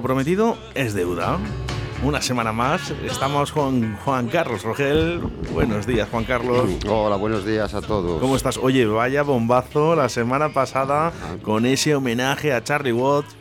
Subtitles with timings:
[0.00, 1.36] lo prometido es deuda.
[2.02, 5.20] Una semana más estamos con Juan Carlos Rogel.
[5.52, 6.70] Buenos días, Juan Carlos.
[6.88, 8.18] Hola, buenos días a todos.
[8.18, 8.56] ¿Cómo estás?
[8.56, 11.36] Oye, vaya bombazo la semana pasada Ah.
[11.42, 13.36] con ese homenaje a Charlie Watts.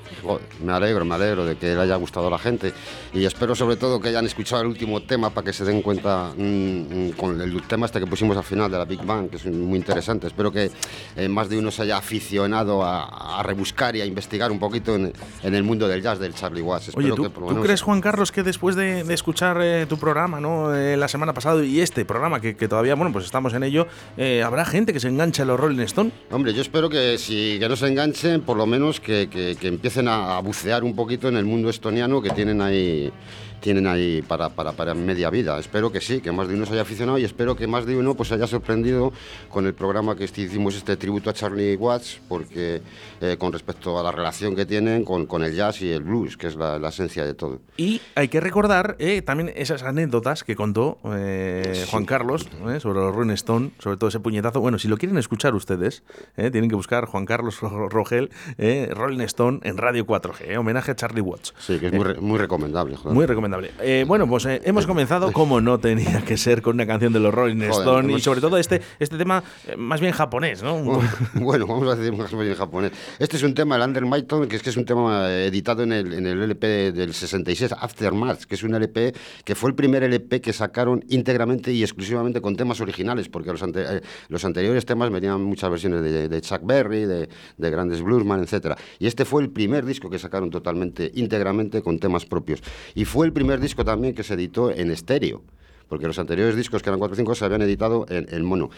[0.61, 2.73] Me alegro, me alegro de que le haya gustado a la gente
[3.13, 6.31] y espero sobre todo que hayan escuchado el último tema para que se den cuenta
[6.37, 9.37] mm, mm, con el tema este que pusimos al final de la Big Bang, que
[9.37, 10.27] es muy interesante.
[10.27, 10.69] Espero que
[11.15, 14.95] eh, más de uno se haya aficionado a, a rebuscar y a investigar un poquito
[14.95, 15.11] en,
[15.43, 16.89] en el mundo del jazz del Charlie Watts.
[16.95, 19.57] Oye, Espero ¿tú, que por tú menos- crees, Juan Carlos, que después de, de escuchar
[19.61, 20.75] eh, tu programa, ¿no?
[20.75, 23.87] Eh, la semana pasada y este programa, que, que todavía, bueno, pues estamos en ello,
[24.17, 26.11] eh, ¿habrá gente que se enganche a los Rolling Stone?
[26.31, 29.67] Hombre, yo espero que si que no se enganchen, por lo menos que, que- que
[29.67, 33.11] empiecen a, a bucear un poquito en el mundo estoniano que tienen ahí 嗯。
[33.59, 35.57] Tienen ahí para, para, para media vida.
[35.59, 37.95] Espero que sí, que más de uno se haya aficionado y espero que más de
[37.95, 39.11] uno pues se haya sorprendido
[39.49, 42.81] con el programa que este- hicimos este tributo a Charlie Watts, porque
[43.21, 46.37] eh, con respecto a la relación que tienen con, con el jazz y el blues,
[46.37, 47.59] que es la, la esencia de todo.
[47.77, 52.99] Y hay que recordar eh, también esas anécdotas que contó eh, Juan Carlos eh, sobre
[52.99, 54.61] los Rolling Stone, sobre todo ese puñetazo.
[54.61, 56.03] Bueno, si lo quieren escuchar ustedes,
[56.37, 60.57] eh, tienen que buscar Juan Carlos Ro- Rogel, eh, Rolling Stone en Radio 4G, eh,
[60.57, 61.53] homenaje a Charlie Watts.
[61.59, 62.95] Sí, que es muy, re- muy recomendable.
[62.95, 63.13] joder.
[63.15, 63.48] Muy recomendable.
[63.81, 67.19] Eh, bueno, pues eh, hemos comenzado como no tenía que ser con una canción de
[67.19, 70.79] los Rolling Joder, Stone y sobre todo este, este tema eh, más bien japonés, ¿no?
[71.35, 72.91] Bueno, vamos a decir más en japonés.
[73.19, 75.83] Este es un tema, el Under Myton, que es que es un tema eh, editado
[75.83, 79.75] en el, en el LP del 66, Aftermath, que es un LP que fue el
[79.75, 84.43] primer LP que sacaron íntegramente y exclusivamente con temas originales, porque los, ante- eh, los
[84.45, 88.75] anteriores temas venían muchas versiones de, de Chuck Berry, de, de grandes bluesman, etc.
[88.99, 92.61] Y este fue el primer disco que sacaron totalmente, íntegramente con temas propios.
[92.95, 95.41] Y fue el primer disco también que se editó en estéreo
[95.89, 98.69] porque los anteriores discos, que eran 4 o 5, se habían editado en, en mono.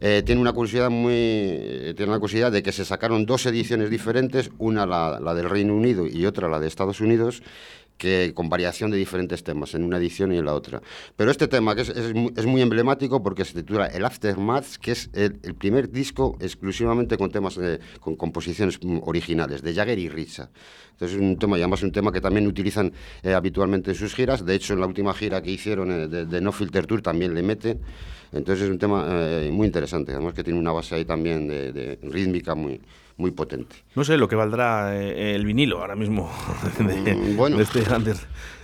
[0.00, 3.90] Eh, tiene una curiosidad muy eh, tiene una curiosidad de que se sacaron dos ediciones
[3.90, 7.42] diferentes, una la, la del Reino Unido y otra la de Estados Unidos,
[7.96, 10.82] que con variación de diferentes temas en una edición y en la otra.
[11.16, 14.92] Pero este tema que es, es es muy emblemático porque se titula El Aftermath, que
[14.92, 20.08] es el, el primer disco exclusivamente con temas eh, con composiciones originales de Jagger y
[20.08, 20.50] Ritza.
[20.92, 22.92] Entonces es un tema y además un tema que también utilizan
[23.22, 24.44] eh, habitualmente en sus giras.
[24.44, 27.34] De hecho, en la última gira que hicieron eh, de, de No Filter Tour también
[27.34, 27.80] le meten.
[28.32, 31.72] Entonces es un tema eh, muy interesante, además que tiene una base ahí también de,
[31.72, 32.80] de rítmica muy,
[33.16, 33.76] muy potente.
[33.94, 36.30] No sé lo que valdrá eh, el vinilo ahora mismo
[36.78, 37.56] de, Mm, bueno.
[37.56, 38.16] de este Under.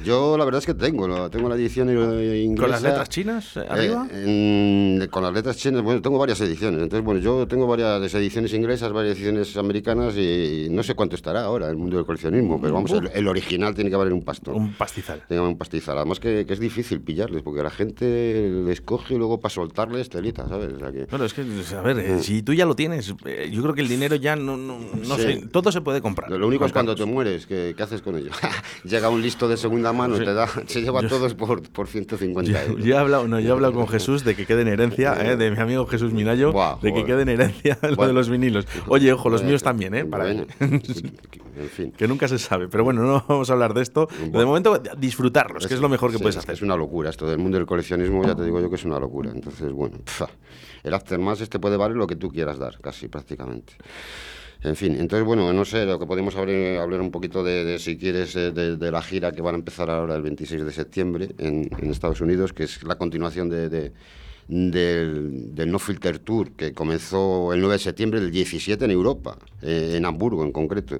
[0.04, 2.62] Yo la verdad es que tengo, tengo la edición eh, inglesa.
[2.62, 4.08] ¿Con las letras chinas eh, arriba?
[4.10, 6.82] Eh, en- con las letras chinas, bueno, tengo varias ediciones.
[6.82, 11.42] Entonces, bueno, yo tengo varias ediciones inglesas, varias ediciones americanas y no sé cuánto estará
[11.44, 14.54] ahora el mundo del coleccionismo, pero vamos, el, el original tiene que valer un pastón.
[14.56, 15.18] Un pastizal.
[15.18, 15.96] Tiene que valer un pastizal.
[15.98, 20.08] Además que, que es difícil pillarles, porque la gente les coge y luego para soltarles
[20.08, 20.72] telita, ¿sabes?
[20.72, 21.42] O sea que- Bueno, es que,
[21.76, 24.36] a ver, eh, si tú ya lo tienes, eh, yo creo que el dinero ya
[24.40, 25.22] no, no, no Sí.
[25.22, 26.30] sé, todo se puede comprar.
[26.30, 28.30] Lo único es cuando te mueres, ¿qué, qué haces con ello?
[28.84, 32.50] Llega un listo de segunda mano, te da, se lleva a todos por, por 150
[32.50, 32.84] Yo, euros.
[32.84, 35.36] yo he hablado, no, yo he hablado con Jesús de que quede en herencia, eh,
[35.36, 38.12] de mi amigo Jesús Minayo, Buah, de que quede en herencia lo de Bueno.
[38.14, 38.66] los vinilos.
[38.88, 40.04] Oye, ojo, los Bueno, míos también, ¿eh?
[40.04, 41.92] Para bueno, en fin.
[41.92, 42.68] Que nunca se sabe.
[42.68, 44.08] Pero bueno, no vamos a hablar de esto.
[44.32, 46.54] De momento, disfrutarlos, que es lo mejor que sí, puedes es hacer.
[46.54, 48.98] Es una locura esto del mundo del coleccionismo, ya te digo yo que es una
[48.98, 49.30] locura.
[49.34, 50.26] Entonces, bueno, pfa,
[50.82, 53.74] el Aftermath este puede valer lo que tú quieras dar, casi prácticamente.
[54.62, 57.96] En fin, entonces, bueno, no sé, lo que podemos hablar, hablar un poquito de, si
[57.96, 61.30] quieres, eh, de, de la gira que van a empezar ahora el 26 de septiembre
[61.38, 63.92] en, Estados Unidos, que es la continuación de, de-
[64.48, 69.38] del, del No Filter Tour, que comenzó el 9 de septiembre del 17 en Europa,
[69.62, 70.98] eh, en Hamburgo en concreto,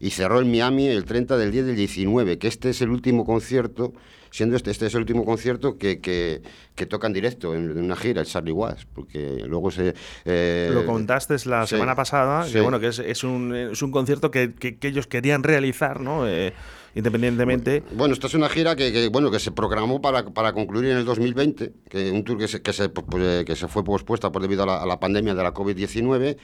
[0.00, 3.26] y cerró en Miami el 30 del 10 del 19, que este es el último
[3.26, 3.92] concierto,
[4.32, 6.42] siendo este, este es el último concierto que, que,
[6.74, 9.94] que toca en directo en, en una gira, el Charlie Watts, porque luego se...
[10.24, 12.54] eh, Lo contaste la sí, semana pasada, sí.
[12.54, 16.00] que bueno, que es, es un, es un concierto que, que- que ellos querían realizar,
[16.00, 16.26] ¿no?
[16.26, 16.52] Eh,
[16.94, 17.82] independientemente.
[17.92, 20.96] Bueno, esta es una gira que, que, bueno que se programó para, para concluir en
[20.98, 24.32] el 2020, que un tour que se, que se, pues, eh, que se fue pospuesta
[24.32, 26.36] por debido a la, a la pandemia de la COVID-19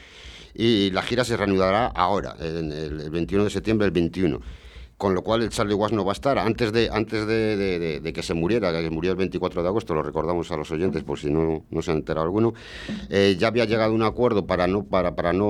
[0.55, 4.41] y la gira se reanudará ahora, en el, el 21 de septiembre del 21.
[4.99, 6.39] Con lo cual el Charlie Watts no va a estar.
[6.39, 9.69] Antes de, antes de, de- de- de que se muriera, que murió el 24 de
[9.69, 12.53] agosto, lo recordamos a los oyentes por si no, no se han enterado alguno,
[13.09, 15.47] eh, ya había llegado a un acuerdo para no, para, para no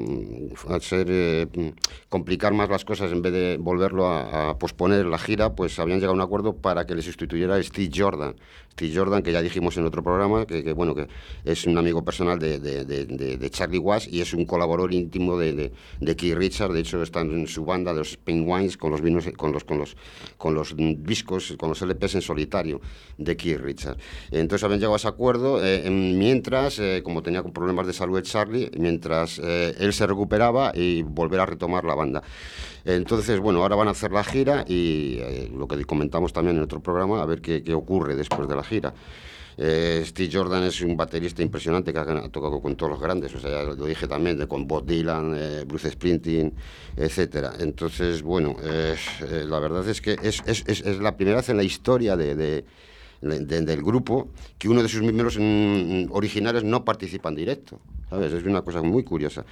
[0.00, 1.68] mm, hacer, eh, mm,
[2.08, 5.98] complicar más las cosas en vez de volverlo a, a posponer la gira, pues habían
[6.00, 8.34] llegado a un acuerdo para que le sustituyera Steve Jordan.
[8.72, 11.06] Steve Jordan, que ya dijimos en otro programa, que, que, bueno, que
[11.44, 15.36] es un amigo personal de, de- de- de- Charlie Watts y es un colaborador íntimo
[15.38, 15.70] de,
[16.00, 16.72] de, Keith Richards.
[16.74, 19.64] De hecho, está en su banda de los Penguins Japanese con los, vinos, con los,
[19.64, 19.96] con los,
[20.38, 22.80] con los discos, con los LPs en solitario
[23.18, 24.00] de Keith Richards.
[24.30, 28.70] Entonces habían llegado a ese acuerdo eh, mientras, eh, como tenía problemas de salud Charlie,
[28.78, 32.22] mientras eh, él se recuperaba y volver a retomar la banda.
[32.84, 35.20] Entonces, bueno, ahora van a hacer la gira y
[35.56, 38.61] lo que comentamos también en otro programa, a ver qué, qué ocurre después de la
[38.62, 38.94] gira.
[39.56, 43.40] Eh, Steve Jordan es un baterista impresionante que ha, tocado con todos los grandes, o
[43.40, 46.54] sea, lo dije también, con Bob Dylan, eh, Bruce Springsteen,
[46.96, 47.52] etcétera.
[47.58, 48.96] Entonces, bueno, eh,
[49.46, 52.64] la verdad es que es, es, es, la primera vez en la historia de,
[53.20, 54.28] del grupo
[54.58, 57.80] que uno de sus miembros mm, originales no participa en directo.
[58.08, 58.32] ¿sabes?
[58.32, 59.44] Es una cosa muy curiosa.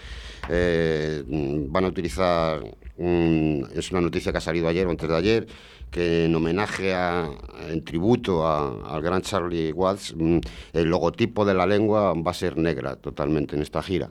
[0.48, 2.62] van a utilizar,
[2.96, 5.46] es una noticia que ha salido ayer o antes de ayer,
[5.90, 7.28] que en homenaje a,
[7.68, 10.38] en tributo al gran Charlie Watts, mm,
[10.72, 14.10] el logotipo de la lengua va a ser negra totalmente en esta gira.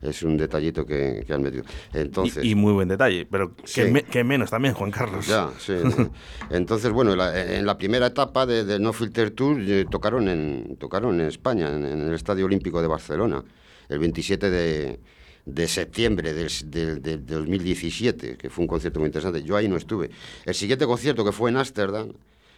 [0.00, 1.64] Es un detallito que, han metido.
[1.92, 5.26] Entonces, y, muy buen detalle, pero que, menos también, Juan Carlos.
[5.26, 5.74] Ya, sí.
[6.48, 11.26] Entonces, bueno, en la primera etapa de, No Filter Tour eh, tocaron, en, tocaron en
[11.26, 13.44] España, en el Estadio Olímpico de Barcelona,
[13.90, 15.00] el 27 de,
[15.46, 19.42] de septiembre del, del, 2017, que fue un concierto muy interesante.
[19.42, 20.10] Yo ahí no estuve.
[20.44, 22.12] El siguiente concierto que fue en Ámsterdam,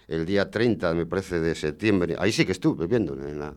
[0.09, 3.15] el día 30, me parece, de septiembre, ahí sí que estuve viendo.
[3.15, 3.55] En la,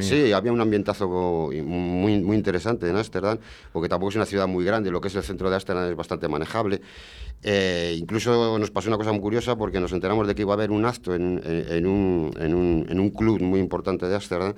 [0.00, 3.38] sí, había un ambientazo muy, muy interesante en Ámsterdam,
[3.72, 5.96] porque tampoco es una ciudad muy grande, lo que es el centro de Ámsterdam es
[5.96, 6.80] bastante manejable.
[7.44, 10.54] Eh, incluso nos pasó una cosa muy curiosa porque nos enteramos de que iba a
[10.54, 14.54] haber un acto en, en, un, en, un, en un, club muy importante de Ámsterdam,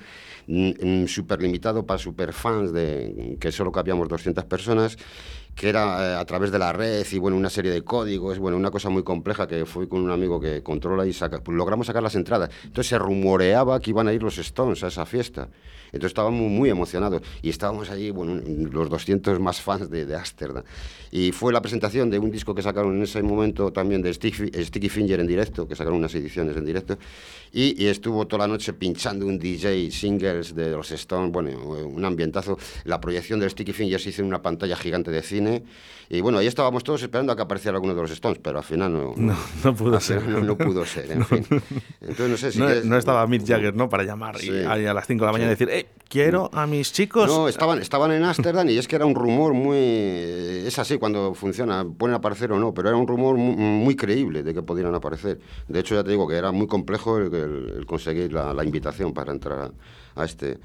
[1.07, 4.99] súper limitado para superfans, de, que solo cabíamos 200 personas,
[5.55, 8.57] que era eh, a través de la red y bueno, una serie de códigos, bueno,
[8.57, 11.87] una cosa muy compleja que fui con un amigo que controla y saca, pues logramos
[11.87, 12.51] sacar las entradas.
[12.65, 15.49] Entonces se rumoreaba que iban a ir los Stones a esa fiesta.
[15.95, 18.41] Entonces estábamos muy emocionados y estábamos allí, bueno,
[18.73, 20.65] los 200 más fans de, de Ámsterdam.
[21.15, 24.89] Y fue la presentación de un disco que sacaron en ese momento también de Sticky,
[24.89, 26.99] Finger en directo, que sacaron unas ediciones en directo.
[27.53, 32.59] Y, estuvo toda la noche pinchando un DJ singles de los Stones, bueno, un ambientazo.
[32.83, 35.63] La proyección del Sticky Finger se hizo en una pantalla gigante de cine.
[36.11, 38.65] Y bueno, ahí estábamos todos esperando a que apareciera alguno de los Stones, pero al
[38.65, 39.15] final no.
[39.17, 40.27] No, pudo ser.
[40.27, 41.47] No, pudo ser, en fin.
[42.01, 42.59] Entonces no sé si.
[42.59, 43.89] No, estaba Mick Jagger, ¿no?
[43.89, 45.84] Para llamar y a las 5 de la mañana decir, ¡eh!
[46.15, 47.27] Quiero a mis chicos.
[47.27, 49.79] No, estaban, estaban en Ámsterdam y es que era un rumor muy.
[50.65, 54.55] Es así cuando funciona, pueden aparecer o no, pero era un rumor muy, creíble de
[54.55, 55.41] que pudieran aparecer.
[55.67, 59.73] De hecho, ya te digo que era muy complejo el, conseguir la, invitación para entrar
[60.15, 60.59] a, este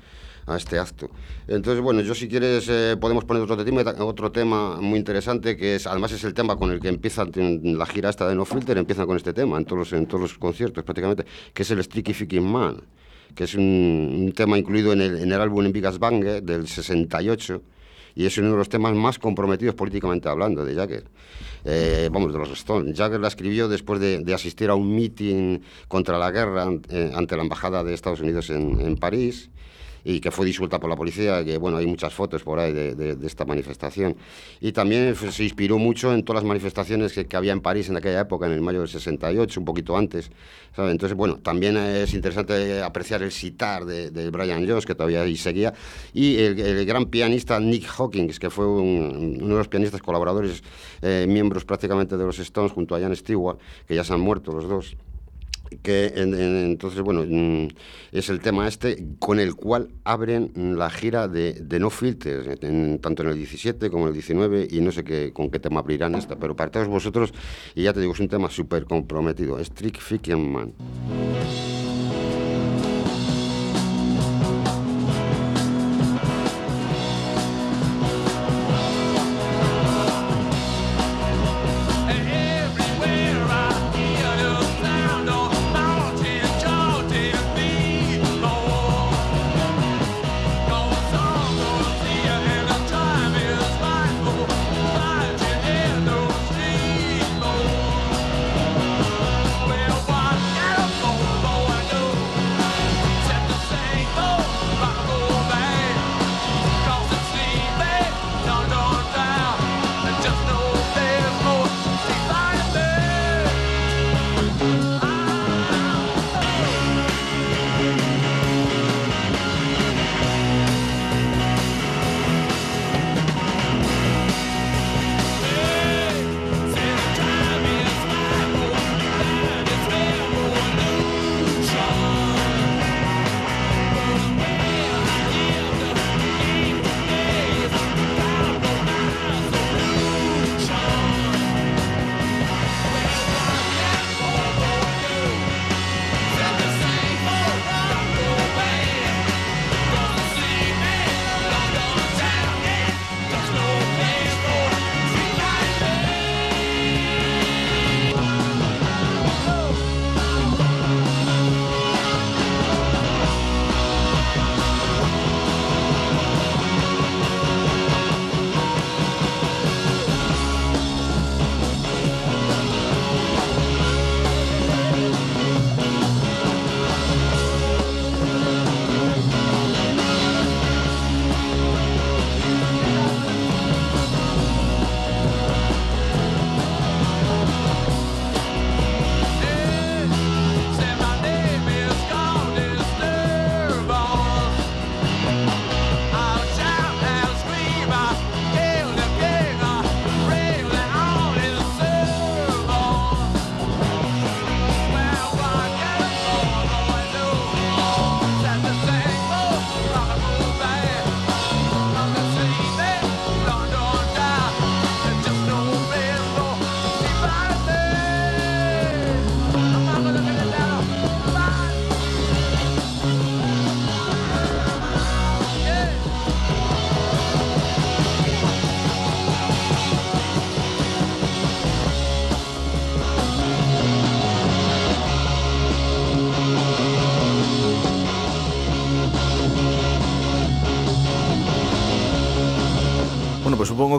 [0.46, 1.10] a este acto.
[1.48, 5.76] Entonces, bueno, yo si quieres eh, podemos poner otro tema, otro tema muy interesante, que
[5.76, 8.78] es además es el tema con el que empieza la gira esta de No Filter,
[8.78, 12.14] empieza con este tema en todos en todos los conciertos prácticamente, que es el Streaky
[12.14, 12.82] Ficking Man
[13.36, 17.62] que es un, tema incluido en el, en el álbum En Vigas Bang del 68
[18.16, 21.06] y es uno de los temas más comprometidos políticamente hablando de Jagger.
[21.64, 22.98] Eh, vamos, de los Stones.
[22.98, 27.44] Jagger la escribió después de, asistir a un meeting contra la guerra eh, ante la
[27.44, 29.50] Embajada de Estados Unidos en, en París
[30.04, 33.18] y que fue disuelta por la policía, que bueno, hay muchas fotos por ahí de,
[33.26, 34.16] esta manifestación.
[34.62, 38.22] Y también se inspiró mucho en todas las manifestaciones que, había en París en aquella
[38.22, 40.32] época, en el mayo del 68, un poquito antes.
[40.78, 45.74] Entonces, bueno, también es interesante apreciar el sitar de, Brian Jones, que todavía ahí seguía,
[46.14, 50.64] y el, gran pianista Nick Hawkins, que fue uno de los pianistas colaboradores,
[51.02, 54.52] eh, miembros prácticamente de los Stones, junto a Jan Stewart, que ya se han muerto
[54.52, 54.96] los dos
[55.82, 57.68] que entonces, bueno, mm,
[58.12, 62.60] es el tema este con el cual abren la gira de, No Filters,
[63.02, 65.80] tanto en el 17 como en el 19, y no sé qué, con qué tema
[65.80, 67.34] abrirán esta, pero para todos vosotros,
[67.76, 70.74] y ya te digo, es un tema súper comprometido, Strict Fiction Man.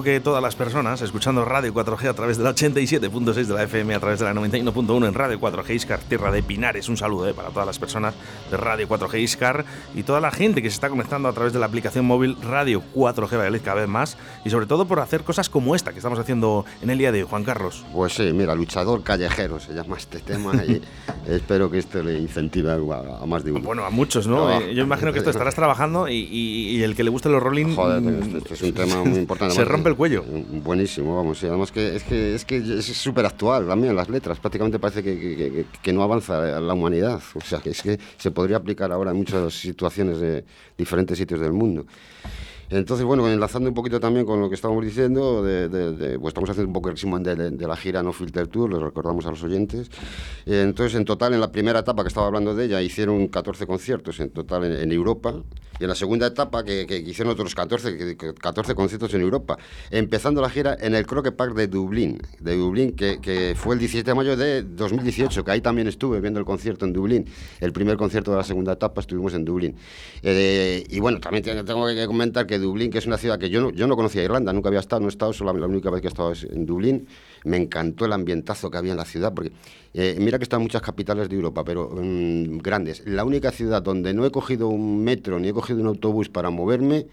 [0.02, 3.95] Que todas las personas escuchando Radio 4G a través de la 87.6 de la FM,
[3.95, 6.88] a través de la 91.1 en Radio 4G Iscar, Tierra de Pinares.
[6.88, 8.14] Un saludo eh, para todas las personas
[8.50, 9.64] de Radio 4G Iscar
[9.95, 12.83] y toda la gente que se está conectando a través de la aplicación móvil Radio
[12.95, 16.19] 4G Valladolid cada vez más y sobre todo por hacer cosas como esta que estamos
[16.19, 17.85] haciendo en el día de Juan Carlos.
[17.92, 20.80] Pues sí, mira, luchador callejero se llama este tema y
[21.28, 23.61] espero que esto le incentive a, más de uno.
[23.61, 24.50] Bueno, a muchos, ¿no?
[24.50, 27.75] Eh, yo imagino que esto estarás trabajando y, el que le guste los rolling...
[27.75, 29.54] Joder, mm, este es un tema muy importante.
[29.61, 30.25] se rompe el cuello.
[30.25, 31.42] Buenísimo, vamos.
[31.42, 34.40] Y además que es que es que súper actual también las letras.
[34.40, 37.20] Prácticamente parece que, que, no avanza la humanidad.
[37.35, 40.44] O sea, que es que se podría aplicar ahora en muchas situaciones de
[40.76, 41.87] diferentes sitios del mundo.
[42.70, 46.68] Entonces, bueno, enlazando un poquito también con lo que estábamos diciendo, de, pues estamos haciendo
[46.68, 49.90] un poco el resumen de, la gira No Filter Tour, lo recordamos a los oyentes.
[50.46, 54.20] Entonces, en total, en la primera etapa que estaba hablando de ella, hicieron 14 conciertos
[54.20, 55.34] en total en, Europa.
[55.80, 59.58] Y en la segunda etapa, que, hicieron otros 14, 14 conciertos en Europa.
[59.90, 64.08] Empezando la gira en el Croque Park de Dublín, de Dublín que, fue el 17
[64.08, 67.26] de mayo de 2018, que ahí también estuve viendo el concierto en Dublín.
[67.58, 69.74] El primer concierto de la segunda etapa estuvimos en Dublín.
[70.22, 73.61] Eh, y bueno, también tengo que comentar que Dublín, que es una ciudad que yo
[73.61, 76.00] no, yo no conocía Irlanda, nunca había estado, no he estado, solo la única vez
[76.00, 77.09] que he estado es en Dublín.
[77.45, 79.52] Me encantó el ambientazo que había en la ciudad, porque
[79.95, 83.02] eh, mira que están muchas capitales de Europa, pero mm, grandes.
[83.07, 86.50] La única ciudad donde no he cogido un metro ni he cogido un autobús para
[86.50, 87.07] moverme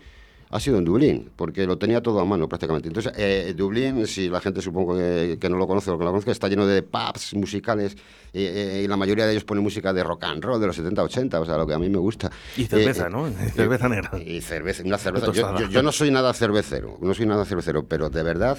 [0.49, 2.87] ha sido en Dublín, porque lo tenía todo a mano prácticamente.
[2.87, 6.31] Entonces, eh, Dublín, si la gente supongo que, no lo conoce o que lo conozca,
[6.31, 7.97] está lleno de pubs musicales
[8.33, 11.41] eh, y la mayoría de ellos ponen música de rock and roll de los 70-80,
[11.41, 12.31] o sea, lo que a mí me gusta.
[12.55, 13.29] Y cerveza, ¿no?
[13.55, 14.11] cerveza negra.
[14.19, 15.31] Y cerveza, una cerveza.
[15.31, 18.57] Yo, yo, no soy nada cervecero, no soy nada cervecero, pero de verdad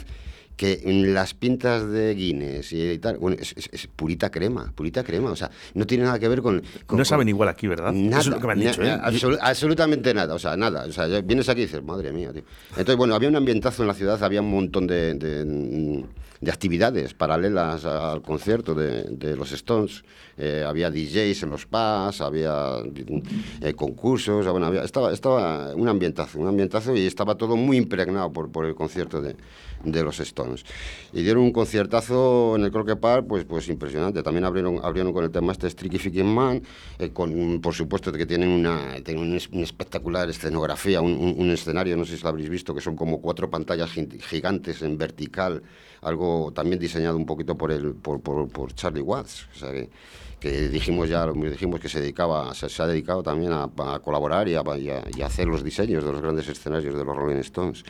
[0.58, 5.36] que en las pintas de Guinness y tal, bueno, es, purita crema, purita crema, o
[5.36, 6.60] sea, no tiene nada que ver con...
[6.90, 7.92] no saben igual aquí, ¿verdad?
[7.92, 9.38] Nada, Eso es lo que me han dicho, ¿eh?
[9.40, 12.42] absolutamente nada, o sea, nada, o sea, vienes aquí y dices, madre mía, tío.
[12.70, 17.84] Entonces, bueno, había un ambientazo en la ciudad, había un montón de, de, actividades paralelas
[17.84, 20.02] al concierto de, de los Stones,
[20.36, 22.78] eh, había DJs en los pubs, había
[23.60, 28.32] eh, concursos, bueno, había, estaba, estaba un ambientazo, un ambientazo y estaba todo muy impregnado
[28.32, 29.36] por, por el concierto de
[29.84, 30.64] de los Stones.
[31.12, 34.22] Y dieron un conciertazo en el Croque Park, pues, pues impresionante.
[34.22, 36.62] También abrieron, abrieron con el tema este Streaky Ficking Man,
[36.98, 42.16] eh, con, por supuesto que tienen una, tienen una espectacular escenografía, un, escenario, no sé
[42.16, 45.62] si lo habréis visto, que son como cuatro pantallas gigantes en vertical,
[46.02, 49.46] algo también diseñado un poquito por, el, por, por, Charlie Watts.
[50.40, 53.68] Que, dijimos ya dijimos que se dedicaba se, ha dedicado también a,
[53.98, 57.38] colaborar y a, y a, hacer los diseños de los grandes escenarios de los Rolling
[57.38, 57.82] Stones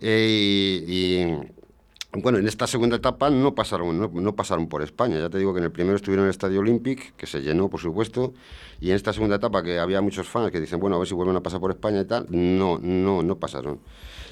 [0.00, 5.18] eh, y, bueno, en esta segunda etapa no pasaron, no, pasaron por España.
[5.18, 7.68] Ya te digo que en el primero estuvieron en el Estadio Olympic, que se llenó,
[7.68, 8.34] por supuesto,
[8.80, 11.14] y en esta segunda etapa, que había muchos fans que dicen, bueno, a ver si
[11.14, 13.80] vuelven a pasar por España y tal, no, no, no pasaron.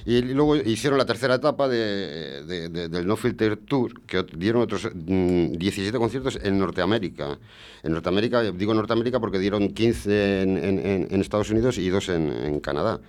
[0.06, 5.96] Y luego hicieron la tercera etapa de, del No Filter Tour, que dieron otros 17
[5.96, 7.38] mm, conciertos en Norteamérica.
[7.82, 13.00] En Norteamérica, digo Norteamérica porque dieron 15 en, en, Estados Unidos y dos en Canadá.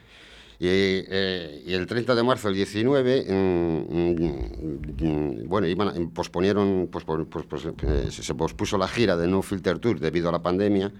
[0.59, 7.65] Eh, y, el 30 de marzo del 19, mm, mm, bueno, iban, posponieron, pues, pues,
[7.65, 10.91] eh, se pospuso la gira de No Filter Tour debido a la pandemia.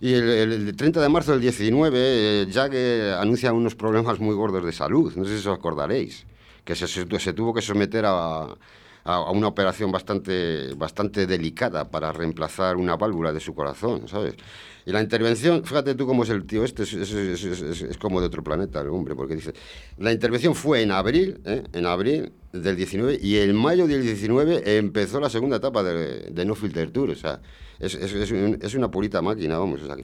[0.00, 2.74] Y el, 30 de marzo del 19, eh, Jack
[3.18, 6.26] anuncia unos problemas muy gordos de salud, no sé si os acordaréis,
[6.64, 8.04] que se, se tuvo que someter
[9.06, 14.34] a, una operación bastante, bastante delicada para reemplazar una válvula de su corazón, ¿sabes?
[14.84, 18.80] Y la intervención, fíjate tú cómo es el tío este, es, como de otro planeta
[18.80, 19.52] el hombre, porque dice,
[19.98, 21.64] la intervención fue en abril, ¿eh?
[21.72, 26.44] en abril del 19, y en mayo del 19 empezó la segunda etapa de, de
[26.44, 27.40] No Filter Tour, o sea,
[27.78, 29.96] es, una purita máquina, vamos, o sea,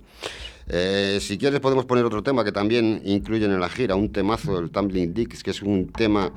[0.68, 4.60] eh, si quieres podemos poner otro tema que también incluyen en la gira, un temazo
[4.60, 6.32] del Tumbling Dicks, que es un tema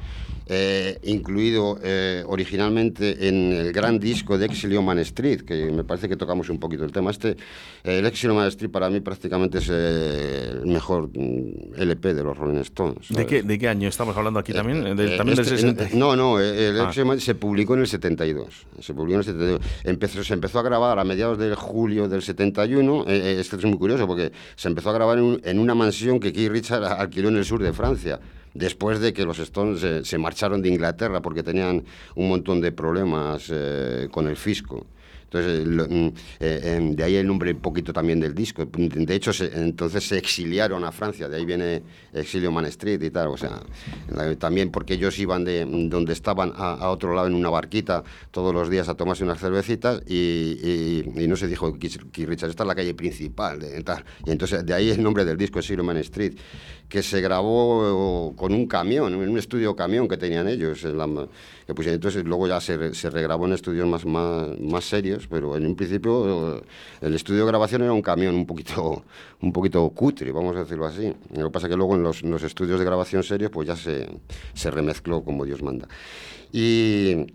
[0.48, 6.08] eh, incluido eh, originalmente en el gran disco de Exilio Man Street, que me parece
[6.08, 7.12] que tocamos un poquito el tema.
[7.12, 7.36] Este,
[7.84, 12.60] el Exilio Man Street para mí prácticamente es el mejor mm, LP de los Rolling
[12.60, 13.10] Stones.
[13.10, 14.84] ¿De qué, ¿De qué, año estamos hablando aquí también?
[15.18, 16.86] ¿También este, no, no, el ah.
[16.86, 18.68] Exilio Man se publicó en el 72.
[18.80, 19.62] Se publicó en el 72.
[19.84, 23.06] Empezó, se empezó a grabar a mediados de julio del 71.
[23.08, 26.84] esto es muy curioso porque se empezó a grabar en, una mansión que Keith Richard
[26.84, 28.20] alquiló en el sur de Francia,
[28.56, 31.84] después de que los Stones se, marcharon de Inglaterra porque tenían
[32.16, 34.88] un montón de problemas eh, con el fisco.
[35.30, 36.08] Entonces, mm,
[36.40, 38.66] eh, de ahí el nombre un poquito también del disco.
[38.66, 41.84] De hecho, entonces se exiliaron a Francia, de ahí viene
[42.14, 43.28] Exilio Man Street y tal.
[43.28, 43.62] O sea,
[44.40, 48.70] también porque ellos iban de donde estaban a, otro lado en una barquita todos los
[48.70, 52.94] días a tomarse unas cervecitas y, no se dijo que Richard, esta es la calle
[52.94, 53.60] principal.
[53.60, 54.06] De, tal.
[54.26, 56.34] Y entonces de ahí el nombre del disco, Exilio Man Street,
[56.88, 60.84] que se grabó con un camión, en un estudio camión que tenían ellos.
[60.84, 61.08] En la,
[61.74, 65.66] pues, entonces luego ya se, se, regrabó en estudios más, más, más, serios, pero en
[65.66, 66.62] un principio
[67.02, 69.04] el estudio de grabación era un camión un poquito,
[69.42, 71.14] un poquito cutre, vamos a decirlo así.
[71.36, 73.76] Lo que pasa es que luego en los, los estudios de grabación serios pues ya
[73.76, 74.08] se,
[74.54, 75.88] se remezcló como Dios manda.
[76.52, 77.26] Y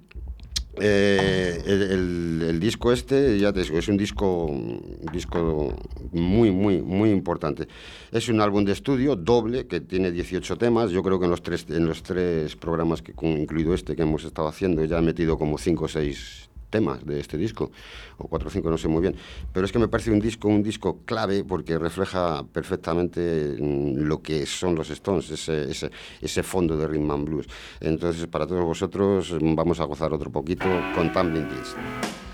[0.83, 5.75] eh, el, disco este, ya te digo, es un disco, un disco
[6.13, 7.67] muy, muy, muy importante.
[8.13, 10.91] Es un álbum de estudio doble que tiene 18 temas.
[10.91, 14.25] Yo creo que en los tres, en los tres programas, que, incluido este que hemos
[14.25, 17.71] estado haciendo, ya he metido como 5 o 6 temas de este disco,
[18.19, 19.17] o cuatro o cinco, no sé muy bien.
[19.53, 24.23] Pero es que me parece un disco, un disco clave porque refleja perfectamente mm, lo
[24.23, 27.47] que son los Stones, ese, ese, ese fondo de rhythm and blues.
[27.81, 32.30] Entonces, para todos vosotros, vamos a gozar otro poquito con Tumbling Deeds.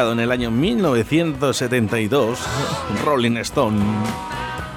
[0.00, 2.38] Publicado en el año 1972,
[3.04, 3.78] Rolling Stone.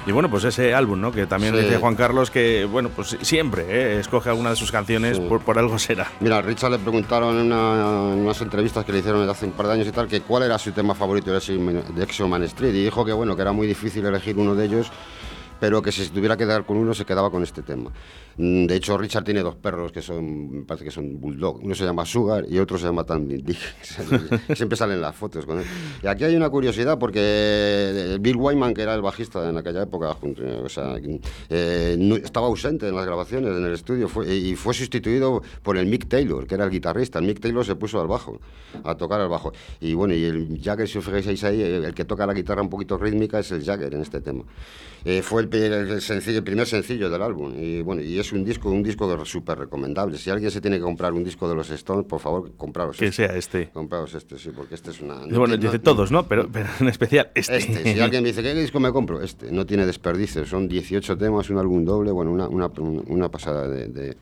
[0.06, 1.12] Y bueno, pues ese álbum, ¿no?
[1.12, 4.00] Que también dice Juan Carlos que, bueno, pues siempre ¿eh?
[4.00, 6.10] escoge alguna de sus canciones por, algo será.
[6.20, 9.72] Mira, a Richard le preguntaron en, unas entrevistas que le hicieron hace un par de
[9.72, 12.74] años y tal, que cuál era su tema favorito de Exo Man Street.
[12.74, 14.90] Y dijo que, bueno, que era muy difícil elegir uno de ellos
[15.64, 17.90] pero que si se tuviera que quedar con uno se quedaba con este tema.
[18.36, 21.58] Mm, de hecho, Richard tiene dos perros que son, me parece que son bulldog.
[21.62, 23.42] Uno se llama Sugar y otro se llama Tandy.
[24.54, 25.64] Siempre salen las fotos con él.
[26.02, 29.84] Y aquí hay una curiosidad porque eh, Bill Wyman, que era el bajista en aquella
[29.84, 30.18] época,
[30.62, 30.96] o sea,
[31.48, 35.86] eh, estaba ausente en las grabaciones en el estudio fue, y fue sustituido por el
[35.86, 37.20] Mick Taylor, que era el guitarrista.
[37.20, 38.38] El Mick Taylor se puso al bajo,
[38.84, 39.54] a tocar al bajo.
[39.80, 42.68] Y bueno, y el Jagger, si os fijáis ahí, el que toca la guitarra un
[42.68, 44.44] poquito rítmica es el Jagger en este tema.
[45.04, 47.54] Eh, fue el, el, sencillo, el primer sencillo del álbum.
[47.58, 50.16] Y bueno, y es un disco, un disco súper recomendable.
[50.16, 53.12] Si alguien se tiene que comprar un disco de los Stones, por favor, compraros que
[53.12, 53.70] sea este.
[53.70, 55.26] Compraros este, sí, porque este es una...
[55.26, 56.26] bueno, dice todos, ¿no?
[56.26, 57.56] Pero, pero en especial este.
[57.58, 59.22] Este, si alguien me dice, ¿qué disco me compro?
[59.22, 60.46] Este, no tiene desperdicio.
[60.46, 62.70] Son 18 temas, un álbum doble, bueno, una, una,
[63.06, 64.16] una pasada de de,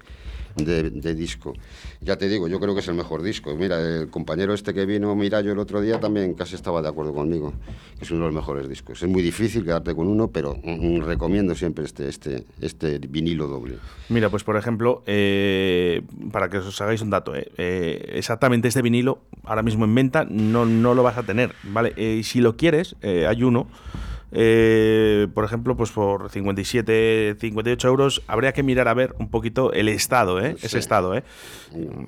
[0.57, 1.55] disco.
[2.01, 3.55] Ya te digo, yo creo que es el mejor disco.
[3.57, 7.15] Mira, el compañero este que vino, Mirayo, el otro día también casi estaba de acuerdo
[7.15, 7.53] conmigo,
[8.01, 9.03] es uno de los mejores discos.
[9.03, 13.77] Es muy difícil quedarte con uno, pero mm, recomiendo siempre este, este, este vinilo doble.
[14.09, 18.83] Mira, pues por ejemplo, eh, para que os hagáis un dato, eh, eh, exactamente este
[18.83, 22.23] vinilo, ahora mismo en venta, no, no lo vas a tener, ¿vale?
[22.23, 23.67] si lo quieres, hay uno
[24.33, 29.73] eh, por ejemplo, pues por 57, 58 euros, habría que mirar a ver un poquito
[29.73, 30.57] el estado, ¿eh?
[30.62, 31.23] ese estado, ¿eh?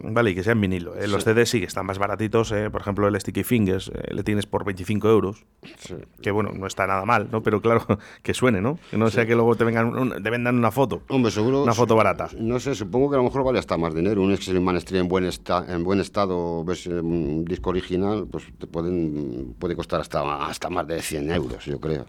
[0.02, 0.94] Vale, y que sea en vinilo.
[0.96, 1.08] ¿eh?
[1.08, 2.70] Los CDs sí que están más baratitos, ¿eh?
[2.70, 5.44] por ejemplo, el Sticky Fingers le tienes por 25 euros,
[6.22, 7.42] que bueno, no está nada mal, ¿no?
[7.42, 7.84] Pero claro,
[8.22, 8.78] que suene, ¿no?
[8.90, 11.02] Que no sea que luego te vengan, te vendan una foto.
[11.08, 11.62] Hombre, seguro.
[11.62, 12.28] Una foto barata.
[12.38, 14.22] No sé, supongo que a lo mejor vale hasta más dinero.
[14.22, 15.28] Un Excelsior Street en buen,
[15.68, 20.86] en buen estado, ves un disco original, pues te pueden, puede costar hasta, hasta más
[20.86, 22.06] de 100 euros, yo creo.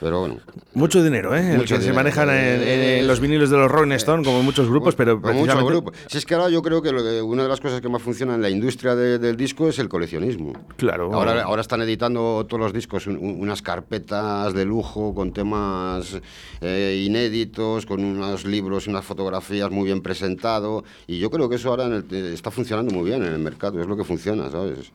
[0.00, 0.38] Pero bueno.
[0.72, 1.56] Mucho dinero, ¿eh?
[1.56, 5.18] el que se manejan en, los vinilos de los Rolling Stone, como muchos grupos, pero
[5.18, 5.94] muchos grupos.
[6.06, 8.40] Si es que ahora yo creo que, una de las cosas que más funciona en
[8.40, 10.54] la industria del disco es el coleccionismo.
[10.76, 11.12] Claro.
[11.12, 16.18] Ahora, ahora están editando todos los discos unas carpetas de lujo con temas
[16.62, 20.84] eh, inéditos, con unos libros y unas fotografías muy bien presentados.
[21.06, 23.96] Y yo creo que eso ahora está funcionando muy bien en el mercado, es lo
[23.96, 24.92] que funciona, ¿sabes?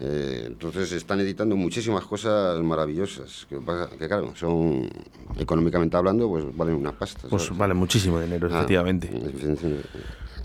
[0.00, 3.58] Eh, entonces están editando muchísimas cosas maravillosas, que,
[4.06, 4.88] claro, son
[5.38, 7.26] económicamente hablando, pues valen una pasta.
[7.28, 9.10] Pues vale muchísimo dinero, ah, efectivamente.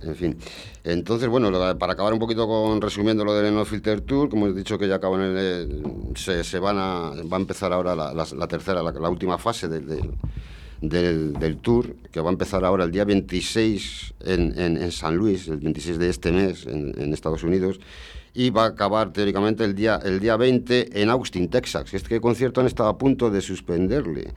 [0.02, 0.38] En fin.
[0.84, 4.54] Entonces, bueno, para acabar un poquito con resumiendo lo del No Filter Tour, como he
[4.54, 5.84] dicho que ya acabo en el,
[6.16, 10.12] se, se, van a, va a empezar ahora la, tercera, la, última fase del,
[10.82, 15.58] del, tour, que va a empezar ahora el día 26 en, en, San Luis, el
[15.58, 17.80] 26 de este mes en, en Estados Unidos
[18.34, 21.94] y va a acabar teóricamente el día, el día 20 en Austin, Texas.
[21.94, 24.34] Este concierto han estado a punto de suspenderle.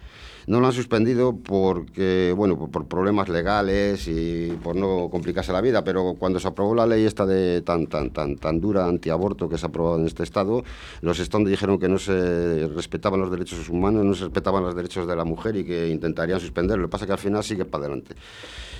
[0.47, 5.83] No lo han suspendido porque, bueno, por, problemas legales y por no complicarse la vida,
[5.83, 9.59] pero cuando se aprobó la ley esta de tan, tan, tan, tan dura antiaborto que
[9.59, 10.63] se ha aprobado en este estado,
[11.01, 15.09] los Stones dijeron que no se respetaban los derechos humanos, no se respetaban los derechos
[15.09, 16.83] de la mujer y que intentarían suspenderlo.
[16.83, 18.15] Lo que pasa es que al final sigue para adelante.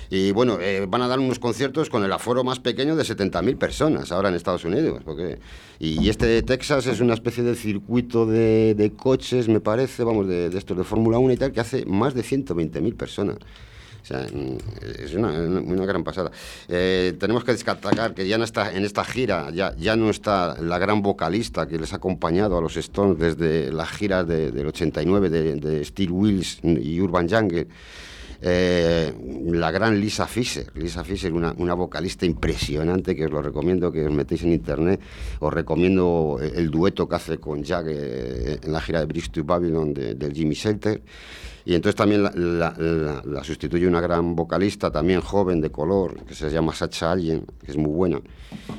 [0.09, 3.57] Y bueno, eh, van a dar unos conciertos con el aforo más pequeño de 70.000
[3.57, 5.01] personas ahora en Estados Unidos.
[5.03, 5.39] Porque,
[5.79, 10.27] y, este de Texas es una especie de circuito de, de coches, me parece, vamos,
[10.27, 13.37] de, de estos de Fórmula 1 y tal, que hace más de 120.000 personas.
[14.01, 14.57] O sea, mm,
[15.03, 16.31] es una, una gran pasada.
[16.69, 20.55] Eh, tenemos que destacar que ya en esta, en esta gira ya, ya no está
[20.61, 25.29] la gran vocalista que les ha acompañado a los Stones desde las giras del 89
[25.29, 27.67] de, de Steel Wheels y Urban Jungle
[28.41, 29.13] eh,
[29.45, 30.71] la gran Lisa Fisher.
[30.75, 34.99] Lisa Fisher, una, una, vocalista impresionante que os lo recomiendo que os metéis en internet.
[35.39, 39.43] Os recomiendo el dueto que hace con Jack eh, en la gira de Bristol to
[39.43, 41.01] Babylon del Jimmy Shelter.
[41.67, 46.73] Y entonces también la, sustituye una gran vocalista, también joven, de color, que se llama
[46.73, 48.21] Sacha Allen, que es muy buena.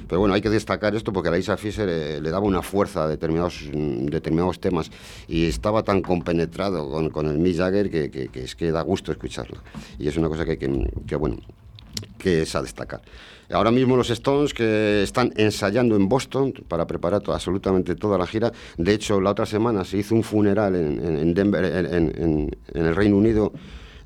[0.09, 2.63] Pero bueno, hay que destacar esto porque a la Isa Fisher eh, le daba una
[2.63, 4.91] fuerza a determinados, mm, determinados temas
[5.29, 9.13] y estaba tan compenetrado con, con el Mick Jagger que, que, es que da gusto
[9.13, 9.59] escucharlo.
[9.99, 11.37] Y es una cosa que, que bueno,
[12.19, 13.01] que es a destacar.
[13.51, 18.53] Ahora mismo los Stones que están ensayando en Boston para preparar absolutamente toda la gira.
[18.77, 23.53] De hecho, la otra semana se hizo un funeral en, Denver, en, el Reino Unido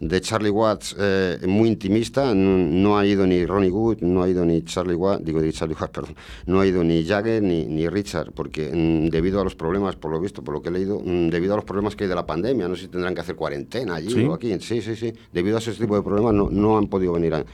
[0.02, 2.34] de Charlie Watts eh, muy intimista.
[2.34, 5.76] No, ha ido ni Ronnie Wood, no ha ido ni Charlie Watts, digo de Charlie
[5.80, 9.54] Watts, perdón, no ha ido ni Jagger ni, ni Richard, porque mm, debido a los
[9.54, 12.04] problemas, por lo visto, por lo que he leído, mm, debido a los problemas que
[12.04, 14.52] hay de la pandemia, no sé si tendrán que hacer cuarentena allí o aquí.
[14.58, 15.12] Sí, sí, sí.
[15.32, 17.44] Debido a ese tipo de problemas no, no han podido venir a,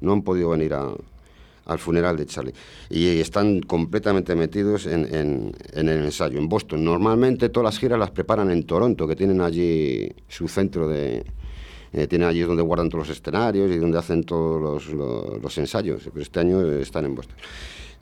[0.00, 0.90] no han podido venir a,
[1.66, 2.54] al funeral de Charlie.
[2.88, 6.82] Y están completamente metidos en, en, el ensayo, en Boston.
[6.82, 11.22] Normalmente todas las giras las preparan en Toronto, que tienen allí su centro de,
[11.92, 16.08] eh, tienen allí donde guardan todos los escenarios y donde hacen todos los, los, ensayos.
[16.16, 17.36] Este año están en Boston.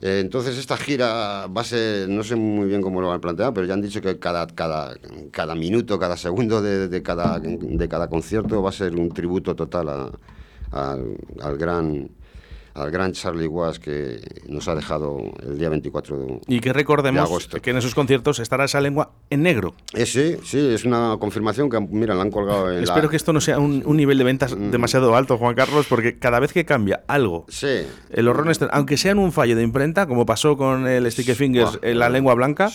[0.01, 3.21] Eh, entonces esta gira va a ser, no sé muy bien cómo lo van a
[3.21, 4.95] plantear, pero ya han dicho que cada, cada,
[5.31, 9.55] cada minuto, cada segundo de, de cada, de cada concierto va a ser un tributo
[9.55, 10.11] total a,
[10.71, 12.09] al gran
[12.77, 17.47] al gran Charlie Watts que nos ha dejado el día 24 de, y que recordemos
[17.61, 19.73] que en esos conciertos estará esa lengua en negro.
[19.93, 23.33] Eh, sí, sí, es una confirmación que, mira, la han colgado en Espero que esto
[23.33, 24.69] no sea un, nivel de ventas mm.
[24.69, 27.81] demasiado alto, Juan Carlos, porque cada vez que cambia algo, sí.
[28.11, 31.79] el horror, aunque sea en un fallo de imprenta, como pasó con el Sticky Fingers
[31.81, 32.69] en la lengua blanca,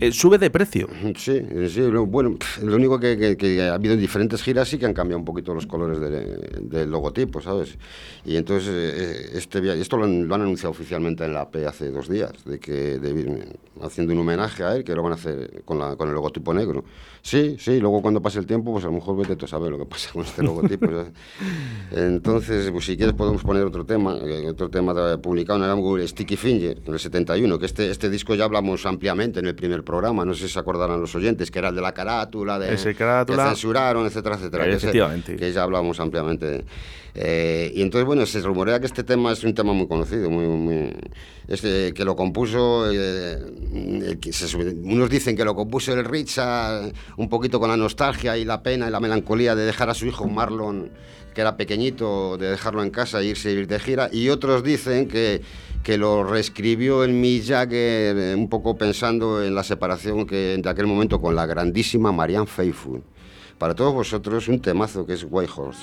[0.00, 0.88] eh, sube de precio.
[1.16, 5.18] Sí, sí, bueno, lo único que, ha habido en diferentes giras sí que han cambiado
[5.18, 7.76] un poquito los colores del logotipo, ¿sabes?
[8.24, 8.70] Y entonces...
[8.74, 13.00] Eh, este esto lo han, anunciado oficialmente en la AP hace dos días, de que
[13.82, 16.54] haciendo un homenaje a él, que lo van a hacer con, la, con el logotipo
[16.54, 16.84] negro.
[17.22, 19.70] Sí, sí, luego cuando pase el tiempo, pues a lo mejor vete tú a saber
[19.70, 20.86] lo que pasa con este logotipo.
[21.92, 25.98] Entonces, pues si quieres podemos poner otro tema, eh, otro tema publicado en el álbum
[26.06, 29.82] Sticky Finger, en el 71, que este, este disco ya hablamos ampliamente en el primer
[29.82, 32.94] programa, no sé si se acordarán los oyentes, que era el de la carátula, de
[32.94, 33.44] carátula.
[33.44, 34.66] que censuraron, etcétera, etcétera.
[34.66, 35.36] Efectivamente.
[35.36, 36.64] Que, ya hablamos ampliamente.
[37.16, 40.46] Eh, y entonces, bueno, se rumorea que este tema es un tema muy conocido, muy,
[40.46, 40.92] muy
[41.46, 43.38] este, que lo compuso, eh,
[44.82, 48.88] unos dicen que lo compuso el Richard un poquito con la nostalgia y la pena
[48.88, 50.90] y la melancolía de dejar a su hijo Marlon,
[51.34, 55.06] que era pequeñito, de dejarlo en casa e irse ir de gira, y otros dicen
[55.06, 55.40] que,
[55.84, 60.68] que lo reescribió el Mick Jagger eh, un poco pensando en la separación que de
[60.68, 63.04] aquel momento con la grandísima Marianne Faithfull.
[63.58, 65.82] Para todos vosotros un temazo que es White Horse.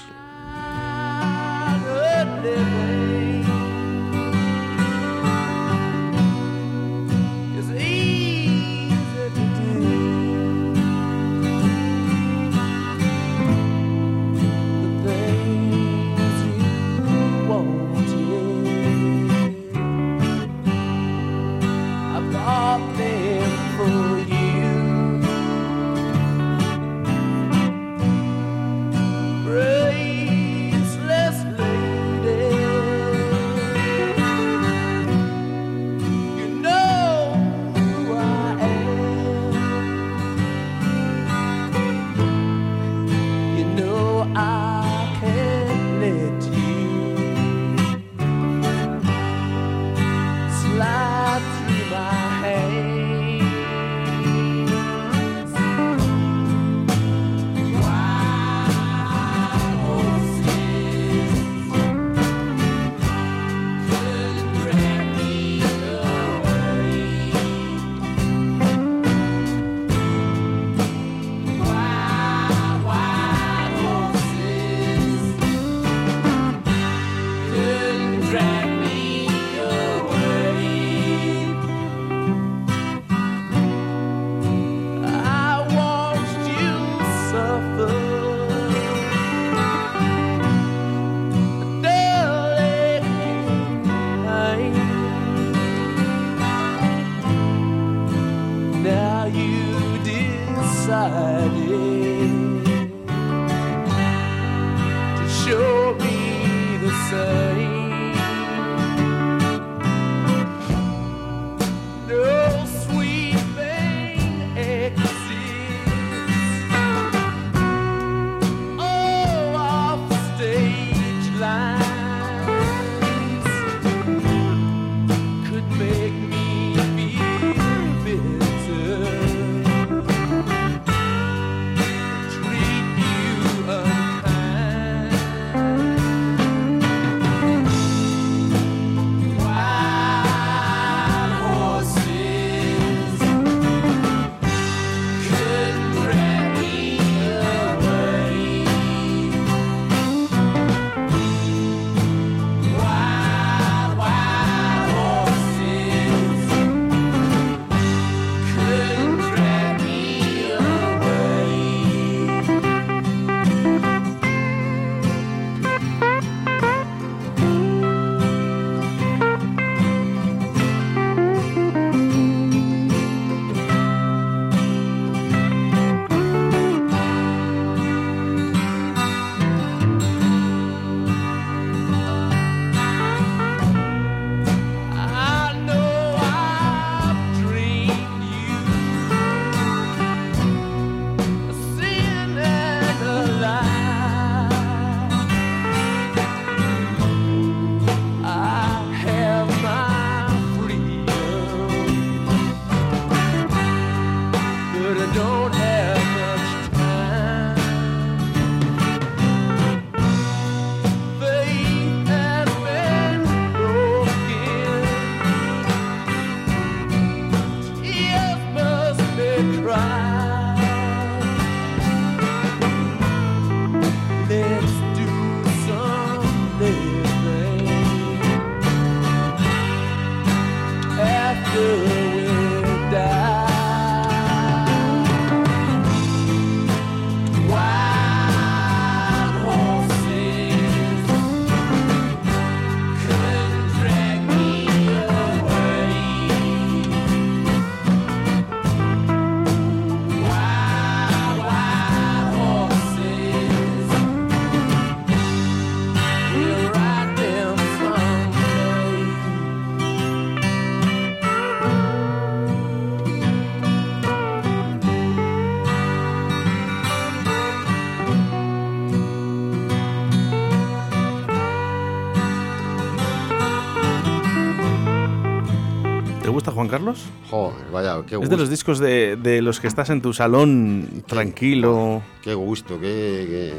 [276.71, 277.03] Carlos?
[277.29, 281.03] Joder, vaya, qué Es de los discos de, de los que estás en tu salón
[281.07, 282.01] tranquilo.
[282.23, 283.53] Qué gusto, qué, qué,